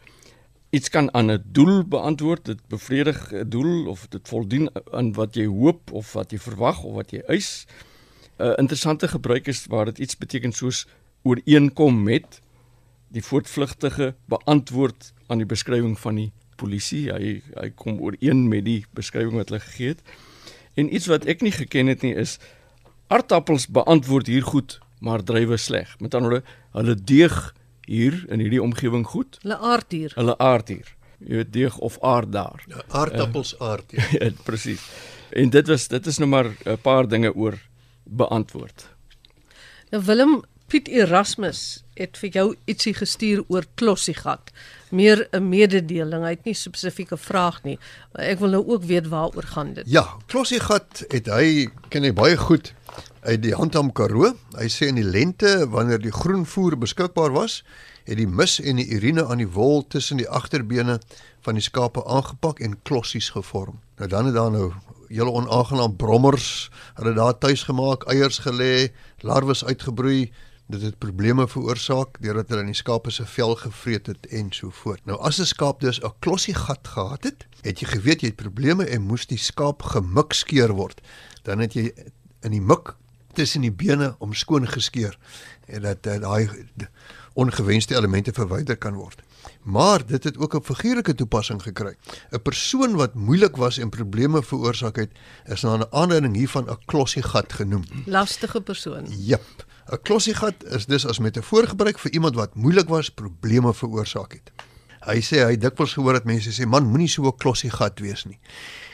Iets 0.77 0.89
kan 0.89 1.13
aan 1.13 1.31
'n 1.31 1.43
doel 1.45 1.83
beantwoord. 1.83 2.45
Dit 2.45 2.61
bevredig 2.67 3.31
'n 3.33 3.49
doel 3.49 3.87
of 3.87 4.07
dit 4.07 4.27
voldoen 4.27 4.69
aan 4.91 5.13
wat 5.13 5.35
jy 5.35 5.45
hoop 5.45 5.91
of 5.91 6.13
wat 6.13 6.31
jy 6.31 6.37
verwag 6.37 6.83
of 6.83 6.93
wat 6.93 7.11
jy 7.11 7.21
eis. 7.27 7.65
'n 8.37 8.53
Interessante 8.61 9.07
gebruik 9.07 9.47
is 9.47 9.65
waar 9.65 9.85
dit 9.85 9.97
iets 9.97 10.17
beteken 10.17 10.51
soos 10.51 10.87
ooreenkom 11.23 12.03
met 12.03 12.41
die 13.07 13.23
voortvlugtige 13.23 14.15
beantwoord 14.25 15.13
aan 15.27 15.37
die 15.37 15.45
beskrywing 15.45 15.99
van 15.99 16.15
die 16.15 16.31
polisie. 16.55 17.11
Hy 17.11 17.41
hy 17.53 17.69
kom 17.69 17.99
ooreen 17.99 18.47
met 18.47 18.65
die 18.65 18.85
beskrywing 18.93 19.35
wat 19.35 19.49
hulle 19.49 19.61
gegee 19.61 19.87
het. 19.87 20.01
En 20.73 20.93
iets 20.93 21.07
wat 21.07 21.25
ek 21.25 21.41
nie 21.41 21.51
geken 21.51 21.87
het 21.87 22.01
nie 22.01 22.15
is 22.15 22.39
aardappels 23.07 23.67
beantwoord 23.67 24.27
hier 24.27 24.43
goed, 24.43 24.79
maar 24.99 25.23
druiwe 25.23 25.57
sleg. 25.57 25.99
Met 25.99 26.13
ander 26.13 26.29
woorde, 26.29 26.45
hulle 26.71 26.95
deeg 26.95 27.53
hier 27.87 28.19
in 28.27 28.43
hierdie 28.43 28.61
omgewing 28.61 29.05
goed. 29.07 29.39
Hulle 29.41 29.57
aard 29.57 29.95
hier. 29.95 30.11
Hulle 30.15 30.35
aard 30.43 30.67
hier. 30.73 30.89
Jy 31.23 31.39
weet 31.39 31.53
deeg 31.53 31.77
of 31.81 31.97
aard 32.05 32.31
daar. 32.35 32.63
Ja, 32.69 32.83
aardappels 32.99 33.55
aard. 33.63 33.95
Ja. 33.95 34.03
ja, 34.19 34.29
presies. 34.43 34.83
En 35.29 35.49
dit 35.49 35.67
was 35.67 35.87
dit 35.87 36.05
is 36.05 36.19
nou 36.21 36.29
maar 36.29 36.51
'n 36.65 36.77
paar 36.81 37.07
dinge 37.07 37.33
oor 37.35 37.57
beantwoord. 38.03 38.87
Nou 39.89 40.03
Willem 40.03 40.43
Piet 40.67 40.87
Erasmus 40.87 41.83
het 41.95 42.17
vir 42.19 42.29
jou 42.29 42.47
ietsie 42.67 42.93
gestuur 42.93 43.43
oor 43.47 43.63
Klossiegat. 43.79 44.51
Meer 44.91 45.27
'n 45.31 45.49
mededeling, 45.49 46.23
hy 46.23 46.29
het 46.29 46.43
nie 46.43 46.53
spesifieke 46.53 47.17
vraag 47.17 47.63
nie. 47.63 47.79
Maar 48.11 48.23
ek 48.25 48.39
wil 48.39 48.49
nou 48.49 48.67
ook 48.67 48.83
weet 48.83 49.07
waaroor 49.07 49.43
gaan 49.43 49.73
dit. 49.73 49.85
Ja, 49.87 50.17
Klossiegat 50.27 51.05
het 51.07 51.25
hy 51.27 51.69
ken 51.89 52.03
hy 52.03 52.11
baie 52.11 52.37
goed 52.37 52.73
uit 53.27 53.41
die 53.43 53.55
Handam 53.55 53.89
Karoo. 53.91 54.31
Hy 54.55 54.69
sê 54.71 54.87
in 54.87 54.95
die 54.95 55.05
lente 55.05 55.65
wanneer 55.67 55.99
die 55.99 56.13
groenvoer 56.15 56.77
beskikbaar 56.79 57.33
was, 57.35 57.59
het 58.07 58.15
die 58.21 58.27
mis 58.27 58.55
en 58.63 58.79
die 58.79 58.87
urine 58.95 59.25
aan 59.27 59.41
die 59.41 59.49
wol 59.51 59.81
tussen 59.91 60.21
die 60.21 60.29
agterbene 60.31 60.95
van 61.43 61.59
die 61.59 61.63
skape 61.65 62.05
aangepak 62.07 62.61
en 62.63 62.77
klossies 62.87 63.33
gevorm. 63.35 63.81
Nou 63.99 64.07
dan 64.07 64.29
het 64.29 64.37
daar 64.37 64.53
nou 64.53 64.69
hele 65.09 65.31
onaangenaam 65.31 65.95
brommers, 65.99 66.69
hulle 66.95 67.13
daar 67.17 67.35
tuis 67.37 67.65
gemaak, 67.67 68.05
eiers 68.11 68.39
gelê, 68.45 68.93
larwes 69.27 69.65
uitgebroei. 69.67 70.29
Dit 70.71 70.83
het 70.83 70.99
probleme 70.99 71.47
veroorsaak 71.47 72.19
deurdat 72.23 72.51
hulle 72.51 72.63
in 72.63 72.71
die 72.71 72.79
skape 72.79 73.11
se 73.11 73.25
vel 73.27 73.55
gevreet 73.59 74.07
het 74.11 74.27
en 74.35 74.53
so 74.55 74.71
voort. 74.83 75.03
Nou 75.07 75.19
as 75.19 75.39
'n 75.39 75.47
skaap 75.47 75.79
dus 75.79 75.99
'n 75.99 76.15
klossie 76.19 76.55
gat 76.55 76.87
gehad 76.87 77.23
het, 77.23 77.47
het 77.61 77.79
jy 77.79 77.87
geweet 77.87 78.21
jy 78.21 78.27
het 78.27 78.35
probleme 78.35 78.85
en 78.85 79.01
moes 79.01 79.27
die 79.27 79.37
skaap 79.39 79.81
gemik 79.81 80.33
skeer 80.33 80.71
word. 80.71 81.01
Dan 81.43 81.59
het 81.59 81.73
jy 81.73 81.91
in 82.43 82.51
die 82.51 82.61
mik 82.61 82.95
tussen 83.37 83.61
die 83.65 83.71
bene 83.71 84.15
om 84.23 84.33
skoon 84.33 84.65
geskeur 84.67 85.17
en 85.67 85.85
dat 85.85 86.03
daai 86.03 86.49
ongewenste 87.37 87.95
elemente 87.95 88.33
verwyder 88.33 88.77
kan 88.77 88.97
word. 88.97 89.21
Maar 89.63 90.05
dit 90.05 90.23
het 90.23 90.37
ook 90.37 90.55
'n 90.55 90.63
figuurlike 90.63 91.15
toepassing 91.15 91.61
gekry. 91.61 91.93
'n 92.31 92.41
Persoon 92.41 92.95
wat 92.95 93.13
moeilik 93.13 93.55
was 93.55 93.77
en 93.77 93.89
probleme 93.89 94.43
veroorsaak 94.43 94.95
het, 94.95 95.11
is 95.45 95.61
na 95.61 95.77
'n 95.77 95.91
aanleiding 95.91 96.35
hiervan 96.35 96.69
'n 96.69 96.77
klossiegat 96.85 97.53
genoem. 97.53 97.83
Lastige 98.05 98.61
persoon. 98.61 99.05
Jep. 99.07 99.65
'n 99.91 100.01
Klossiegat 100.01 100.63
is 100.63 100.85
dus 100.85 101.05
as 101.05 101.19
metafoor 101.19 101.67
gebruik 101.67 101.99
vir 101.99 102.11
iemand 102.11 102.35
wat 102.35 102.55
moeilik 102.55 102.87
was, 102.87 103.09
probleme 103.09 103.73
veroorsaak 103.73 104.31
het. 104.31 104.51
Hy 105.05 105.21
sê 105.21 105.45
hy 105.45 105.57
dikwels 105.57 105.93
gehoor 105.93 106.13
dat 106.13 106.25
mense 106.25 106.51
sê 106.51 106.65
man 106.65 106.85
moenie 106.85 107.07
so 107.07 107.23
'n 107.23 107.37
klossiegat 107.37 107.99
wees 107.99 108.25
nie. 108.25 108.39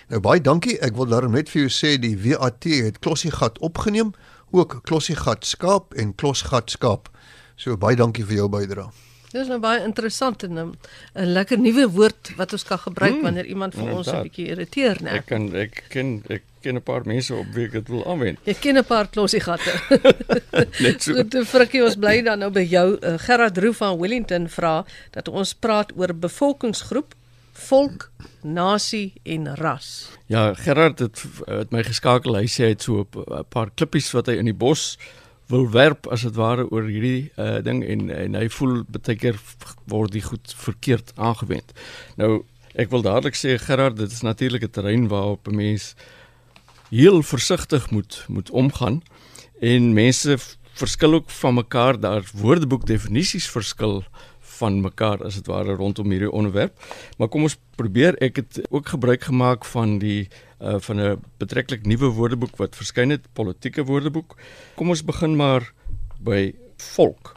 Nou 0.10 0.20
baie 0.20 0.42
dankie. 0.42 0.80
Ek 0.80 0.96
wil 0.96 1.06
daarom 1.06 1.32
net 1.32 1.50
vir 1.50 1.62
jou 1.62 1.72
sê 1.72 2.00
die 2.00 2.18
WAT 2.18 2.64
het 2.64 3.00
klossiegat 3.00 3.60
opgeneem, 3.60 4.14
ook 4.54 4.82
klossiegat 4.86 5.46
skaap 5.46 5.94
en 5.98 6.14
klosgat 6.16 6.70
skaap. 6.70 7.10
So 7.58 7.78
baie 7.78 7.98
dankie 7.98 8.26
vir 8.26 8.44
jou 8.44 8.50
bydrae. 8.54 8.92
Dis 9.34 9.50
nou 9.50 9.58
baie 9.58 9.82
interessant 9.82 10.44
en 10.46 10.58
'n 10.60 10.76
lekker 11.14 11.58
nuwe 11.58 11.88
woord 11.90 12.34
wat 12.38 12.54
ons 12.54 12.64
kan 12.64 12.78
gebruik 12.78 13.14
hmm, 13.14 13.24
wanneer 13.26 13.46
iemand 13.46 13.74
vir 13.74 13.90
ons 13.90 14.08
'n 14.08 14.22
bietjie 14.22 14.48
irriteer, 14.54 15.02
né? 15.02 15.18
Ek 15.18 15.26
kan 15.26 15.50
ek 15.56 15.86
ken 15.90 16.22
ek 16.30 16.44
ken 16.62 16.76
'n 16.76 16.82
paar 16.82 17.02
mense 17.06 17.34
op 17.34 17.48
wie 17.54 17.66
ek 17.66 17.72
dit 17.72 17.88
wil 17.88 18.06
aanwend. 18.06 18.38
Jy 18.46 18.54
ken 18.54 18.78
'n 18.78 18.86
paar 18.86 19.08
klosie 19.08 19.42
gatte. 19.42 19.74
Net 20.86 21.02
so. 21.02 21.14
Goed, 21.14 21.34
Frikkie, 21.48 21.84
ons 21.84 21.98
bly 21.98 22.22
dan 22.22 22.40
nou 22.40 22.52
by 22.52 22.62
jou. 22.62 22.98
Uh, 23.02 23.18
Gerard 23.18 23.58
Roo 23.58 23.74
van 23.74 23.98
Wellington 23.98 24.48
vra 24.50 24.86
dat 25.12 25.28
ons 25.28 25.54
praat 25.54 25.92
oor 25.98 26.14
bevolkingsgroep, 26.14 27.16
volk, 27.54 28.12
nasie 28.42 29.14
en 29.24 29.56
ras. 29.56 30.10
Ja, 30.26 30.54
Gerard 30.54 31.00
het 31.00 31.24
het 31.46 31.72
my 31.72 31.84
geskakel. 31.84 32.36
Hy 32.36 32.48
sê 32.50 32.64
hy 32.68 32.74
het 32.74 32.82
so 32.82 33.06
'n 33.06 33.46
paar 33.50 33.70
klippies 33.76 34.12
wat 34.12 34.28
hy 34.28 34.38
in 34.38 34.46
die 34.46 34.58
bos 34.58 34.98
wil 35.48 35.70
werp 35.70 36.08
as 36.08 36.22
dit 36.22 36.36
ware 36.36 36.66
oor 36.72 36.88
hierdie 36.88 37.32
uh, 37.38 37.62
ding 37.62 37.84
en 37.84 38.10
en 38.10 38.36
hy 38.36 38.48
voel 38.50 38.84
baie 38.88 39.16
keer 39.16 39.38
word 39.86 40.12
die 40.12 40.24
goed 40.24 40.54
verkeerd 40.58 41.14
aangewend. 41.16 41.74
Nou 42.18 42.46
ek 42.76 42.90
wil 42.90 43.02
dadelik 43.06 43.36
sê 43.38 43.58
Gerard, 43.62 43.98
dit 43.98 44.12
is 44.12 44.22
natuurlik 44.22 44.64
'n 44.64 44.72
terrein 44.72 45.08
waarop 45.08 45.48
'n 45.48 45.56
mens 45.56 45.96
heel 46.90 47.22
versigtig 47.24 47.92
moet 47.92 48.26
moet 48.28 48.50
omgaan 48.50 49.02
en 49.62 49.94
mense 49.94 50.38
verskil 50.74 51.14
ook 51.14 51.30
van 51.30 51.54
mekaar 51.54 52.00
daar 52.00 52.26
woordeboek 52.34 52.86
definisies 52.86 53.50
verskil 53.50 54.04
van 54.60 54.82
mekaar 54.82 55.24
as 55.24 55.36
dit 55.36 55.48
ware 55.48 55.76
rondom 55.76 56.10
hierdie 56.10 56.32
onderwerp. 56.32 56.78
Maar 57.18 57.28
kom 57.28 57.44
ons 57.44 57.58
probeer 57.76 58.18
ek 58.22 58.36
het 58.36 58.62
ook 58.70 58.94
gebruik 58.96 59.24
gemaak 59.30 59.66
van 59.66 60.00
die 60.00 60.28
uh 60.64 60.80
van 60.80 61.00
'n 61.02 61.22
betreklik 61.38 61.86
nuwe 61.86 62.10
woordeboek 62.16 62.56
wat 62.58 62.76
verskyn 62.76 63.10
het, 63.10 63.28
politieke 63.34 63.84
woordeboek. 63.84 64.38
Kom 64.76 64.90
ons 64.90 65.04
begin 65.04 65.36
maar 65.36 65.74
by 66.20 66.54
volk. 66.78 67.36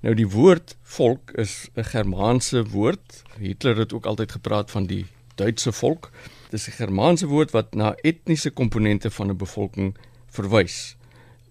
Nou 0.00 0.14
die 0.14 0.28
woord 0.28 0.76
volk 0.82 1.30
is 1.34 1.68
'n 1.74 1.84
Germaanse 1.84 2.64
woord. 2.64 3.22
Hitler 3.38 3.76
het 3.76 3.92
ook 3.92 4.06
altyd 4.06 4.32
gepraat 4.32 4.70
van 4.70 4.86
die 4.86 5.06
Duitse 5.34 5.72
volk. 5.72 6.10
Dit 6.50 6.60
is 6.60 6.68
'n 6.68 6.78
Germaanse 6.82 7.26
woord 7.26 7.50
wat 7.50 7.74
na 7.74 7.94
etniese 7.94 8.50
komponente 8.50 9.10
van 9.10 9.30
'n 9.30 9.36
bevolking 9.36 9.96
verwys. 10.26 10.96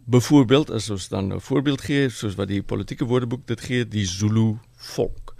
Byvoorbeeld 0.06 0.70
as 0.72 0.90
ons 0.90 1.08
dan 1.08 1.34
'n 1.34 1.40
voorbeeld 1.40 1.82
gee 1.82 2.10
soos 2.10 2.36
wat 2.36 2.48
die 2.48 2.64
politieke 2.64 3.06
woordeboek 3.06 3.48
dit 3.48 3.62
gee, 3.62 3.88
die 3.88 4.06
Zulu 4.06 4.58
volk. 4.78 5.36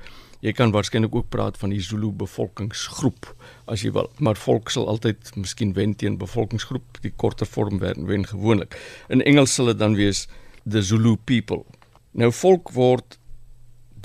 Jy 0.46 0.54
kan 0.54 0.72
waarskynlik 0.72 1.16
ook 1.16 1.30
praat 1.34 1.58
van 1.58 1.72
die 1.74 1.82
Zulu 1.82 2.12
bevolkingsgroep 2.14 3.32
as 3.66 3.82
jy 3.82 3.92
wil, 3.92 4.12
maar 4.22 4.38
volk 4.38 4.70
sal 4.70 4.86
altyd 4.88 5.32
miskien 5.36 5.74
wen 5.74 5.96
teen 5.98 6.18
bevolkingsgroep, 6.18 7.02
die 7.02 7.14
korter 7.16 7.50
vorm 7.50 7.80
wen, 7.82 8.06
wen 8.06 8.28
gewoonlik. 8.28 8.78
In 9.10 9.24
Engels 9.26 9.56
sal 9.58 9.74
dit 9.74 9.80
dan 9.80 9.98
wees 9.98 10.28
the 10.70 10.82
Zulu 10.82 11.16
people. 11.26 11.66
Nou 12.14 12.30
volk 12.32 12.72
word 12.76 13.18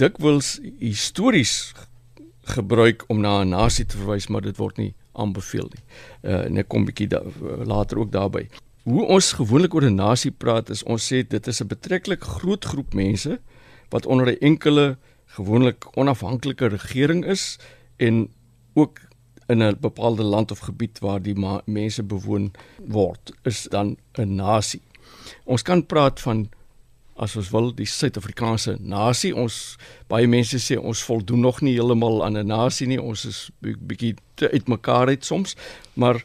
dikwels 0.00 0.56
histories 0.80 1.74
gebruik 2.54 3.04
om 3.08 3.20
na 3.20 3.42
'n 3.42 3.48
nasie 3.48 3.84
te 3.86 3.96
verwys, 3.96 4.28
maar 4.28 4.40
dit 4.40 4.56
word 4.56 4.76
nie 4.76 4.94
aanbeveel 5.12 5.68
nie. 5.70 5.84
Uh 6.22 6.44
en 6.46 6.56
ek 6.56 6.68
kom 6.68 6.84
bietjie 6.84 7.08
da, 7.08 7.22
later 7.64 7.98
ook 7.98 8.12
daarby. 8.12 8.48
Hoe 8.82 9.04
ons 9.04 9.32
gewoonlik 9.32 9.74
oor 9.74 9.84
'n 9.84 9.94
nasie 9.94 10.30
praat 10.30 10.70
is 10.70 10.82
ons 10.82 11.12
sê 11.12 11.22
dit 11.28 11.46
is 11.46 11.60
'n 11.60 11.66
betreklik 11.66 12.24
groot 12.24 12.64
groep 12.64 12.94
mense 12.94 13.40
wat 13.90 14.06
onder 14.06 14.26
'n 14.26 14.38
enkele 14.40 14.96
gewoonlik 15.36 15.96
onafhanklike 15.96 16.66
regering 16.66 17.24
is 17.26 17.58
en 17.96 18.28
ook 18.74 19.00
in 19.46 19.62
'n 19.62 19.76
bepaalde 19.80 20.22
land 20.22 20.50
of 20.50 20.58
gebied 20.58 20.98
waar 20.98 21.22
die 21.22 21.36
mense 21.64 22.02
bewoon 22.02 22.52
word 22.86 23.32
is 23.42 23.62
dan 23.62 23.96
'n 24.12 24.34
nasie. 24.34 24.82
Ons 25.44 25.62
kan 25.62 25.86
praat 25.86 26.20
van 26.20 26.48
as 27.16 27.36
ons 27.36 27.50
wil 27.50 27.74
die 27.74 27.86
Suid-Afrikaanse 27.86 28.76
nasie. 28.80 29.34
Ons 29.36 29.76
baie 30.10 30.26
mense 30.26 30.58
sê 30.58 30.78
ons 30.78 31.02
voldoen 31.02 31.40
nog 31.40 31.60
nie 31.60 31.74
heeltemal 31.76 32.24
aan 32.24 32.38
'n 32.38 32.46
nasie 32.46 32.86
nie. 32.86 33.00
Ons 33.02 33.24
is 33.24 33.50
bietjie 33.60 34.14
te 34.34 34.50
uitmekaar 34.50 35.06
uit 35.06 35.24
soms, 35.24 35.56
maar 35.94 36.24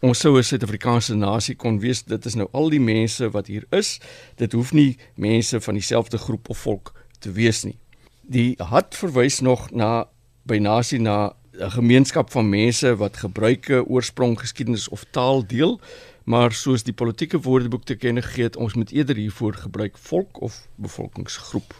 ons 0.00 0.18
sou 0.18 0.36
'n 0.38 0.42
Suid-Afrikaanse 0.42 1.14
nasie 1.14 1.54
kon 1.54 1.80
wees. 1.80 2.02
Dit 2.02 2.26
is 2.26 2.34
nou 2.34 2.48
al 2.52 2.68
die 2.68 2.80
mense 2.80 3.30
wat 3.30 3.46
hier 3.46 3.64
is. 3.70 4.00
Dit 4.36 4.52
hoef 4.52 4.72
nie 4.72 4.96
mense 5.14 5.60
van 5.60 5.74
dieselfde 5.74 6.18
groep 6.18 6.48
of 6.48 6.58
volk 6.58 6.92
te 7.18 7.32
wees 7.32 7.64
nie. 7.64 7.78
Die 8.26 8.54
hat 8.58 8.94
verwys 8.96 9.40
nog 9.40 9.70
na 9.70 10.06
by 10.48 10.58
nasie 10.58 11.00
na 11.00 11.34
'n 11.60 11.70
gemeenskap 11.70 12.30
van 12.30 12.48
mense 12.48 12.96
wat 12.96 13.16
gebruike, 13.16 13.84
oorsprong, 13.86 14.40
geskiedenis 14.40 14.88
of 14.88 15.04
taal 15.10 15.46
deel, 15.46 15.80
maar 16.24 16.52
soos 16.52 16.82
die 16.82 16.92
politieke 16.92 17.40
woordeboek 17.40 17.84
te 17.84 17.94
kenne 17.94 18.22
gee, 18.22 18.48
ons 18.58 18.74
moet 18.74 18.90
eerder 18.90 19.16
hiervoor 19.16 19.54
gebruik 19.54 19.98
volk 19.98 20.40
of 20.40 20.68
bevolkingsgroep. 20.74 21.74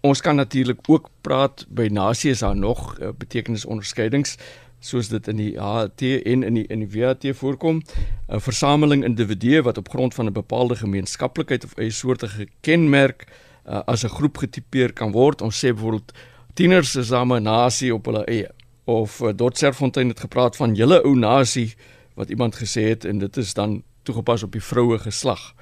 Ons 0.00 0.20
kan 0.20 0.36
natuurlik 0.36 0.78
ook 0.88 1.10
praat 1.20 1.66
by 1.68 1.88
nasie 1.92 2.30
is 2.30 2.38
daar 2.38 2.56
nog 2.56 2.98
uh, 2.98 3.08
betekenisonderskeidings 3.18 4.36
soos 4.80 5.08
dit 5.08 5.28
in 5.28 5.36
die 5.36 5.58
HT 5.60 6.02
en 6.24 6.42
in 6.42 6.54
die 6.54 6.64
in 6.72 6.86
die 6.86 7.00
WAT 7.00 7.26
voorkom 7.36 7.82
'n 8.28 8.40
versameling 8.40 9.04
individue 9.04 9.62
wat 9.62 9.78
op 9.78 9.88
grond 9.88 10.14
van 10.14 10.26
'n 10.26 10.32
bepaalde 10.32 10.76
gemeenskaplikheid 10.76 11.64
of 11.64 11.76
'n 11.76 11.90
soortige 11.90 12.48
kenmerk 12.60 13.26
uh, 13.66 13.82
as 13.86 14.04
'n 14.04 14.08
groep 14.08 14.38
getipeer 14.38 14.92
kan 14.92 15.12
word 15.12 15.42
ons 15.42 15.64
sê 15.64 15.72
byvoorbeeld 15.72 16.12
tieners 16.54 16.96
is 16.96 17.10
'n 17.10 17.42
nasie 17.42 17.94
op 17.94 18.06
hulle 18.06 18.24
eie 18.24 18.48
of 18.84 19.20
uh, 19.20 19.30
Dotserfontein 19.34 20.08
het 20.08 20.20
gepraat 20.20 20.56
van 20.56 20.74
julle 20.74 21.02
ou 21.02 21.14
nasie 21.16 21.74
wat 22.14 22.30
iemand 22.30 22.56
gesê 22.56 22.88
het 22.88 23.04
en 23.04 23.18
dit 23.18 23.36
is 23.36 23.54
dan 23.54 23.82
toegepas 24.02 24.42
op 24.42 24.52
die 24.52 24.64
vroue 24.64 24.98
geslag. 24.98 25.54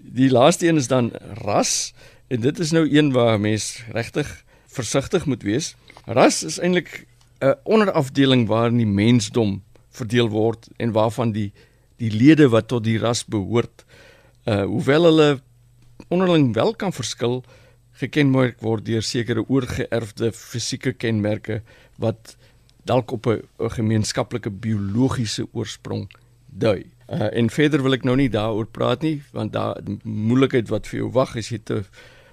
Die 0.00 0.30
laaste 0.30 0.68
een 0.68 0.76
is 0.76 0.88
dan 0.88 1.12
ras 1.44 1.94
en 2.28 2.40
dit 2.40 2.58
is 2.58 2.70
nou 2.70 2.84
een 2.90 3.12
waar 3.12 3.40
mens 3.40 3.84
regtig 3.92 4.44
versigtig 4.66 5.26
moet 5.26 5.42
wees. 5.42 5.74
Ras 6.04 6.42
is 6.42 6.58
eintlik 6.58 7.06
'n 7.40 7.54
onderafdeling 7.62 8.46
waarin 8.46 8.76
die 8.76 8.86
mensdom 8.86 9.62
verdeel 9.90 10.28
word 10.28 10.68
en 10.76 10.92
waarvan 10.92 11.32
die 11.32 11.52
die 11.96 12.10
lede 12.10 12.48
wat 12.48 12.68
tot 12.68 12.84
die 12.84 12.98
ras 12.98 13.24
behoort 13.24 13.84
uh 14.44 14.64
hoewel 14.64 15.04
hulle 15.04 15.28
onderling 16.08 16.54
wel 16.54 16.74
kan 16.74 16.92
verskil 16.92 17.44
gekenmerk 17.92 18.60
word 18.60 18.84
deur 18.86 19.02
sekere 19.02 19.44
oorgeerfde 19.48 20.32
fisieke 20.32 20.92
kenmerke 20.92 21.62
wat 22.02 22.36
dalk 22.84 23.10
op 23.10 23.26
'n 23.26 23.42
gemeenskaplike 23.58 24.50
biologiese 24.50 25.46
oorsprong 25.52 26.10
dui. 26.46 26.86
Uh 27.08 27.28
en 27.36 27.50
verder 27.50 27.82
wil 27.82 27.92
ek 27.92 28.04
nou 28.04 28.16
nie 28.16 28.30
daaroor 28.30 28.66
praat 28.66 29.02
nie 29.02 29.22
want 29.32 29.52
daar 29.52 29.80
moeilikheid 30.02 30.68
wat 30.68 30.86
vir 30.86 30.98
jou 30.98 31.10
wag 31.12 31.36
as 31.36 31.48
jy 31.48 31.58
te 31.64 31.84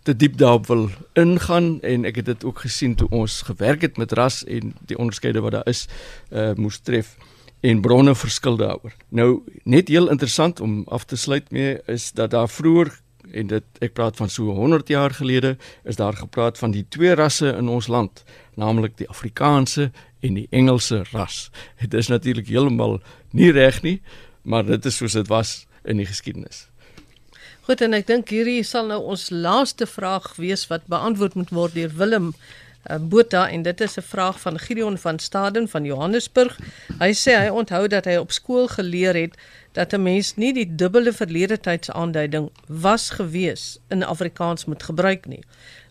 te 0.03 0.15
diep 0.15 0.37
daarop 0.37 0.67
wil 0.67 0.89
ingaan 1.13 1.81
en 1.81 2.05
ek 2.05 2.15
het 2.15 2.25
dit 2.25 2.43
ook 2.43 2.59
gesien 2.59 2.95
toe 2.95 3.07
ons 3.09 3.41
gewerk 3.41 3.81
het 3.81 3.97
met 3.97 4.11
ras 4.11 4.43
en 4.43 4.73
die 4.85 4.97
onderskeide 4.97 5.41
wat 5.41 5.51
daar 5.51 5.67
is 5.67 5.87
uh 6.31 6.53
moes 6.55 6.79
tref 6.79 7.17
en 7.61 7.81
bronne 7.81 8.15
verskil 8.15 8.57
daaroor. 8.57 8.93
Nou 9.09 9.43
net 9.63 9.87
heel 9.87 10.09
interessant 10.09 10.59
om 10.59 10.83
af 10.87 11.05
te 11.05 11.15
sluit 11.15 11.51
mee 11.51 11.77
is 11.85 12.11
dat 12.11 12.31
daar 12.31 12.49
vroeër 12.49 13.01
en 13.33 13.47
dit 13.51 13.83
ek 13.83 13.93
praat 13.97 14.17
van 14.19 14.29
so 14.29 14.53
100 14.55 14.87
jaar 14.91 15.13
gelede 15.15 15.55
is 15.83 15.99
daar 15.99 16.17
gepraat 16.17 16.57
van 16.57 16.71
die 16.71 16.85
twee 16.89 17.15
rasse 17.15 17.53
in 17.57 17.69
ons 17.69 17.87
land, 17.87 18.23
naamlik 18.55 18.97
die 18.97 19.09
Afrikaanse 19.09 19.91
en 20.21 20.37
die 20.37 20.47
Engelse 20.51 21.03
ras. 21.11 21.49
Dit 21.81 21.93
is 21.93 22.11
natuurlik 22.11 22.47
heeltemal 22.47 22.99
nie 23.31 23.51
reg 23.51 23.81
nie, 23.81 24.01
maar 24.41 24.65
dit 24.65 24.85
is 24.85 24.97
soos 24.97 25.17
dit 25.17 25.27
was 25.27 25.65
in 25.83 25.97
die 25.97 26.05
geskiedenis. 26.05 26.67
Goed 27.65 27.81
en 27.85 27.93
ek 27.93 28.07
dink 28.09 28.31
hierdie 28.33 28.63
sal 28.65 28.87
nou 28.89 28.99
ons 29.13 29.29
laaste 29.29 29.85
vraag 29.85 30.33
wees 30.41 30.65
wat 30.71 30.89
beantwoord 30.89 31.37
moet 31.37 31.53
word 31.55 31.77
deur 31.77 31.93
Willem 31.97 32.31
uh, 32.89 32.97
Botha 32.99 33.49
en 33.49 33.61
dit 33.61 33.81
is 33.81 33.97
'n 33.97 34.01
vraag 34.01 34.39
van 34.39 34.59
Gideon 34.59 34.97
van 34.97 35.19
Staden 35.19 35.67
van 35.67 35.83
Johannesburg. 35.83 36.59
Hy 36.99 37.13
sê 37.13 37.31
hy 37.37 37.49
onthou 37.49 37.87
dat 37.87 38.05
hy 38.05 38.15
op 38.15 38.31
skool 38.31 38.67
geleer 38.67 39.15
het 39.15 39.37
dat 39.71 39.93
'n 39.93 40.03
mens 40.03 40.35
nie 40.35 40.53
die 40.53 40.75
dubbele 40.75 41.13
verlede 41.13 41.59
tydsaanduiding 41.59 42.49
was 42.67 43.09
gewees 43.09 43.79
in 43.87 44.03
Afrikaans 44.03 44.65
moet 44.65 44.83
gebruik 44.83 45.25
nie. 45.25 45.43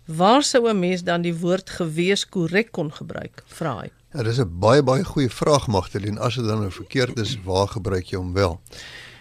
Waar 0.04 0.42
sou 0.42 0.68
'n 0.68 0.78
mens 0.78 1.02
dan 1.02 1.23
die 1.23 1.35
woord 1.35 1.70
gewees 1.70 2.28
korrek 2.28 2.73
kon 2.73 2.92
gebruik? 2.92 3.42
Vra 3.47 3.80
hy. 3.80 3.90
Ja, 4.12 4.23
dis 4.23 4.38
'n 4.38 4.59
baie 4.59 4.82
baie 4.82 5.04
goeie 5.04 5.30
vraag 5.30 5.66
Magdalene. 5.66 6.20
As 6.20 6.35
dit 6.35 6.44
dan 6.44 6.59
nou 6.59 6.73
verkeerd 6.73 7.18
is, 7.18 7.38
waar 7.44 7.68
gebruik 7.68 8.06
jy 8.06 8.16
hom 8.16 8.32
wel? 8.32 8.61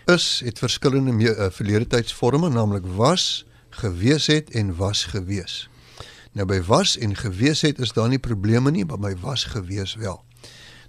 Is 0.05 0.41
het 0.45 0.59
verskillende 0.59 1.11
uh, 1.11 1.49
verlede 1.49 1.87
tydsforme, 1.87 2.49
naamlik 2.49 2.85
was, 2.95 3.45
gewees 3.69 4.27
het 4.27 4.49
en 4.49 4.75
was 4.75 5.05
gewees. 5.05 5.69
Nou 6.37 6.45
by 6.45 6.61
was 6.61 6.97
en 6.97 7.15
gewees 7.15 7.61
het 7.61 7.79
is 7.79 7.93
daar 7.93 8.09
nie 8.09 8.19
probleme 8.19 8.71
nie, 8.71 8.85
maar 8.85 8.99
by 8.99 9.15
was 9.21 9.43
gewees 9.43 9.95
wel. 9.95 10.23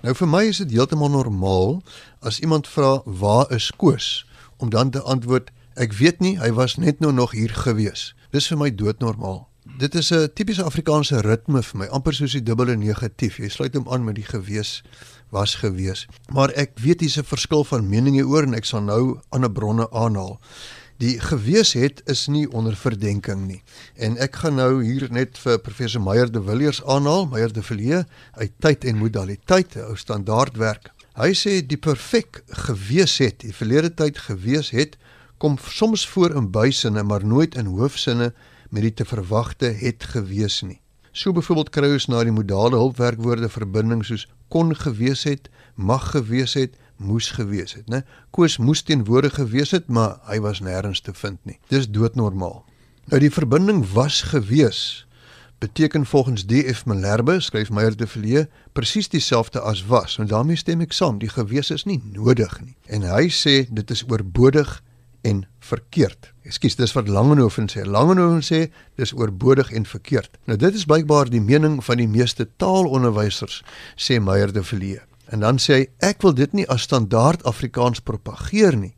Nou 0.02 0.14
vir 0.16 0.28
my 0.28 0.44
is 0.49 0.61
dit 0.62 0.70
heeltemal 0.76 1.11
normaal 1.12 1.82
as 2.25 2.40
iemand 2.40 2.68
vra 2.68 3.00
waar 3.04 3.50
is 3.52 3.70
Koos 3.76 4.26
om 4.56 4.70
dan 4.70 4.90
te 4.90 5.00
antwoord 5.02 5.50
ek 5.80 5.92
weet 5.97 6.20
nie, 6.20 6.35
hy 6.40 6.50
was 6.52 6.76
net 6.76 7.00
nou 7.00 7.12
nog 7.12 7.32
hier 7.32 7.52
gewees. 7.52 8.11
Dis 8.35 8.49
vir 8.50 8.59
my 8.61 8.68
doodnormaal. 8.75 9.47
Dit 9.78 9.94
is 9.94 10.11
'n 10.12 10.28
tipiese 10.35 10.64
Afrikaanse 10.64 11.20
ritme 11.20 11.62
vir 11.62 11.78
my, 11.78 11.87
amper 11.87 12.14
soos 12.14 12.32
die 12.32 12.42
dubbele 12.42 12.76
negatief. 12.76 13.38
Jy 13.38 13.49
sluit 13.49 13.75
hom 13.75 13.88
aan 13.88 14.04
met 14.04 14.14
die 14.14 14.25
gewees 14.25 14.82
was 15.30 15.54
gewees. 15.54 16.06
Maar 16.32 16.50
ek 16.50 16.78
weet 16.78 17.00
hier's 17.00 17.18
'n 17.18 17.25
verskil 17.25 17.64
van 17.64 17.88
meninge 17.88 18.25
oor 18.26 18.42
en 18.42 18.54
ek 18.54 18.64
sal 18.64 18.82
nou 18.82 19.20
ander 19.30 19.50
bronne 19.52 19.90
aanhaal 19.90 20.40
die 21.00 21.16
gewees 21.21 21.73
het 21.73 22.02
is 22.12 22.26
nie 22.28 22.45
onder 22.52 22.76
verdenking 22.76 23.47
nie. 23.47 23.61
En 23.97 24.19
ek 24.21 24.42
gaan 24.42 24.59
nou 24.61 24.83
hier 24.85 25.07
net 25.12 25.38
vir 25.40 25.61
professor 25.64 26.02
Meyer 26.04 26.28
de 26.33 26.42
Villiers 26.45 26.83
aanhaal, 26.85 27.26
Meyer 27.33 27.52
de 27.52 27.62
Villiers 27.64 28.04
uit 28.37 28.52
tyd 28.61 28.85
en 28.85 29.00
modaliteit, 29.00 29.76
'n 29.76 29.87
ou 29.88 29.97
standaardwerk. 29.97 30.92
Hy 31.16 31.33
sê 31.33 31.61
die 31.66 31.80
perfek 31.80 32.42
gewees 32.66 33.19
het, 33.19 33.40
die 33.40 33.54
verlede 33.54 33.95
tyd 33.95 34.19
gewees 34.19 34.71
het, 34.71 34.97
kom 35.39 35.56
soms 35.58 36.06
voor 36.08 36.36
in 36.36 36.50
bysinne, 36.50 37.02
maar 37.02 37.25
nooit 37.25 37.54
in 37.54 37.67
hoofsinne 37.67 38.32
met 38.71 38.82
die 38.82 38.95
te 38.95 39.04
verwagte 39.04 39.67
het 39.67 40.04
gewees 40.04 40.63
nie. 40.63 40.80
So 41.13 41.32
byvoorbeeld 41.32 41.71
kry 41.71 41.93
ons 41.93 42.06
na 42.06 42.23
die 42.25 42.32
modale 42.32 42.76
hulpwerkwoorde 42.76 43.49
verbinding 43.49 44.04
soos 44.04 44.28
kon 44.49 44.75
gewees 44.76 45.25
het, 45.25 45.49
mag 45.75 46.10
gewees 46.10 46.54
het, 46.54 46.76
moes 47.00 47.30
gewees 47.36 47.75
het, 47.78 47.89
né? 47.89 48.02
Koos 48.30 48.58
moes 48.60 48.82
teenwoordig 48.84 49.34
gewees 49.41 49.73
het, 49.76 49.89
maar 49.89 50.19
hy 50.28 50.41
was 50.45 50.60
nêrens 50.60 51.00
te 51.00 51.15
vind 51.17 51.41
nie. 51.49 51.58
Dis 51.73 51.89
doodnormaal. 51.89 52.60
Nou 53.10 53.21
die 53.21 53.32
verbinding 53.32 53.84
was 53.95 54.23
gewees 54.30 55.06
beteken 55.60 56.06
volgens 56.06 56.45
D.F. 56.49 56.84
Malherbe, 56.89 57.41
skryf 57.41 57.71
Meyer 57.71 57.97
de 57.97 58.06
Villiers, 58.06 58.47
presies 58.73 59.08
dieselfde 59.08 59.60
as 59.60 59.84
was. 59.86 60.17
En 60.19 60.26
daarmee 60.26 60.56
stem 60.56 60.80
ek 60.80 60.95
saam, 60.97 61.19
die 61.21 61.28
gewees 61.28 61.69
is 61.71 61.84
nie 61.84 61.99
nodig 62.15 62.54
nie. 62.65 62.76
En 62.89 63.04
hy 63.04 63.26
sê 63.28 63.67
dit 63.69 63.93
is 63.93 64.04
oorbodig 64.08 64.78
en 65.21 65.45
verkeerd. 65.60 66.30
Ekskuus, 66.49 66.78
dis 66.80 66.97
wat 66.97 67.13
Langehoven 67.13 67.69
sê. 67.69 67.84
Langehoven 67.84 68.41
sê 68.47 68.63
dis 68.97 69.13
oorbodig 69.13 69.73
en 69.76 69.84
verkeerd. 69.84 70.41
Nou 70.49 70.56
dit 70.58 70.80
is 70.80 70.89
blykbaar 70.89 71.28
die 71.28 71.45
mening 71.45 71.76
van 71.84 72.00
die 72.00 72.08
meeste 72.08 72.49
taalonderwysers, 72.56 73.60
sê 74.00 74.17
Meyer 74.17 74.52
de 74.52 74.65
Villiers. 74.65 75.09
En 75.30 75.40
dan 75.45 75.60
sê 75.62 75.76
hy 75.78 75.84
ek 76.10 76.25
wil 76.26 76.34
dit 76.34 76.52
nie 76.58 76.66
as 76.69 76.88
standaard 76.88 77.45
Afrikaans 77.47 78.02
propageer 78.02 78.75
nie, 78.76 78.97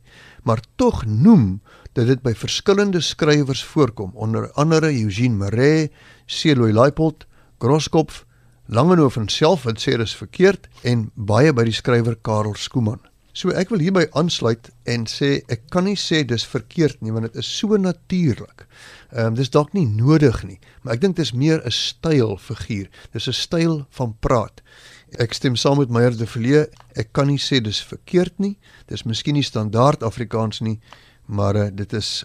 maar 0.49 0.63
tog 0.81 1.05
noem 1.05 1.61
dat 1.93 2.09
dit 2.09 2.23
by 2.25 2.33
verskillende 2.35 3.03
skrywers 3.05 3.61
voorkom, 3.65 4.15
onder 4.15 4.49
andere 4.57 4.89
Eugene 4.97 5.37
Marais, 5.37 5.93
Celoy 6.27 6.73
Leipold, 6.73 7.27
Groskopf, 7.61 8.25
Langehoven 8.73 9.29
self 9.29 9.67
wat 9.69 9.83
sê 9.83 9.99
dit 9.99 10.07
is 10.07 10.17
verkeerd 10.17 10.69
en 10.89 11.11
baie 11.15 11.53
by 11.53 11.67
die 11.69 11.77
skrywer 11.77 12.17
Karel 12.25 12.55
Skooman. 12.57 13.03
So 13.37 13.53
ek 13.57 13.73
wil 13.73 13.81
hierby 13.81 14.07
aansluit 14.17 14.71
en 14.89 15.05
sê 15.09 15.43
ek 15.53 15.67
kan 15.73 15.85
nie 15.89 15.97
sê 15.97 16.23
dis 16.29 16.45
verkeerd 16.49 17.01
nie 17.05 17.13
want 17.13 17.29
dit 17.29 17.39
is 17.43 17.49
so 17.49 17.77
natuurlik. 17.81 18.67
Ehm 19.13 19.33
um, 19.33 19.37
dis 19.37 19.53
dalk 19.53 19.73
nie 19.77 19.85
nodig 19.89 20.43
nie, 20.49 20.59
maar 20.83 20.97
ek 20.97 21.05
dink 21.05 21.17
dit 21.17 21.27
is 21.27 21.33
meer 21.33 21.61
'n 21.65 21.73
styl 21.73 22.37
figuur. 22.37 22.89
Dis 23.13 23.29
'n 23.29 23.37
styl 23.37 23.87
van 23.91 24.17
praat. 24.21 24.63
Ek 25.21 25.35
stem 25.37 25.57
saam 25.57 25.77
met 25.77 25.91
Meyer 25.93 26.17
de 26.17 26.27
Villiers. 26.27 26.69
Ek 26.97 27.11
kan 27.13 27.29
nie 27.29 27.41
sê 27.41 27.61
dis 27.61 27.83
verkeerd 27.85 28.39
nie. 28.41 28.55
Dis 28.89 29.05
miskien 29.05 29.37
nie 29.37 29.45
standaard 29.45 30.03
Afrikaans 30.03 30.63
nie, 30.65 30.79
maar 31.27 31.57
uh, 31.57 31.67
dit 31.73 31.93
is 31.93 32.23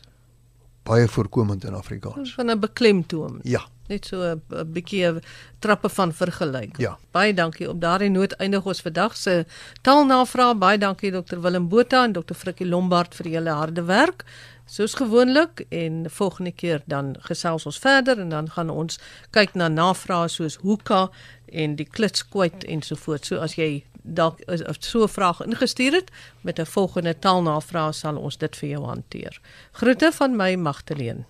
baie 0.87 1.07
voorkomend 1.11 1.65
in 1.67 1.75
Afrikaans. 1.75 2.33
Van 2.33 2.51
'n 2.51 2.59
beklemtoon. 2.59 3.39
Ja. 3.43 3.65
Net 3.87 4.05
so 4.05 4.23
'n 4.23 4.41
bietjie 4.71 5.19
trappe 5.59 5.89
van 5.89 6.13
vergelyking. 6.13 6.77
Ja. 6.77 6.97
Baie 7.11 7.33
dankie. 7.33 7.69
Op 7.69 7.81
daardie 7.81 8.09
noot 8.09 8.31
eindig 8.31 8.65
ons 8.65 8.81
vandag 8.81 9.17
se 9.17 9.45
taalnavraag. 9.81 10.57
Baie 10.57 10.77
dankie 10.77 11.11
Dr 11.11 11.39
Willem 11.41 11.67
Botha 11.67 12.03
en 12.03 12.11
Dr 12.11 12.33
Frikkie 12.33 12.67
Lombard 12.67 13.15
vir 13.15 13.27
julle 13.27 13.51
harde 13.51 13.83
werk 13.83 14.23
soos 14.67 14.93
gewoonlik 14.93 15.65
en 15.69 16.09
volgende 16.09 16.51
keer 16.51 16.81
dan 16.85 17.15
gesels 17.19 17.65
ons 17.65 17.79
verder 17.79 18.19
en 18.19 18.29
dan 18.29 18.49
gaan 18.49 18.69
ons 18.69 18.99
kyk 19.31 19.53
na 19.55 19.67
navrae 19.67 20.27
soos 20.27 20.59
hoeka 20.63 21.07
en 21.51 21.75
die 21.75 21.87
klitskwyt 21.89 22.63
ensovoorts. 22.63 23.27
So 23.27 23.39
as 23.39 23.55
jy 23.55 23.83
dalk 24.01 24.39
so 24.79 25.03
'n 25.03 25.09
vraag 25.09 25.41
ingestuur 25.41 25.93
het 25.93 26.11
met 26.41 26.59
'n 26.59 26.65
volgende 26.65 27.19
taalnavraag 27.19 27.95
sal 27.95 28.17
ons 28.17 28.37
dit 28.37 28.55
vir 28.55 28.69
jou 28.69 28.85
hanteer. 28.85 29.39
Groete 29.71 30.11
van 30.11 30.35
my 30.35 30.55
Magtleen. 30.55 31.25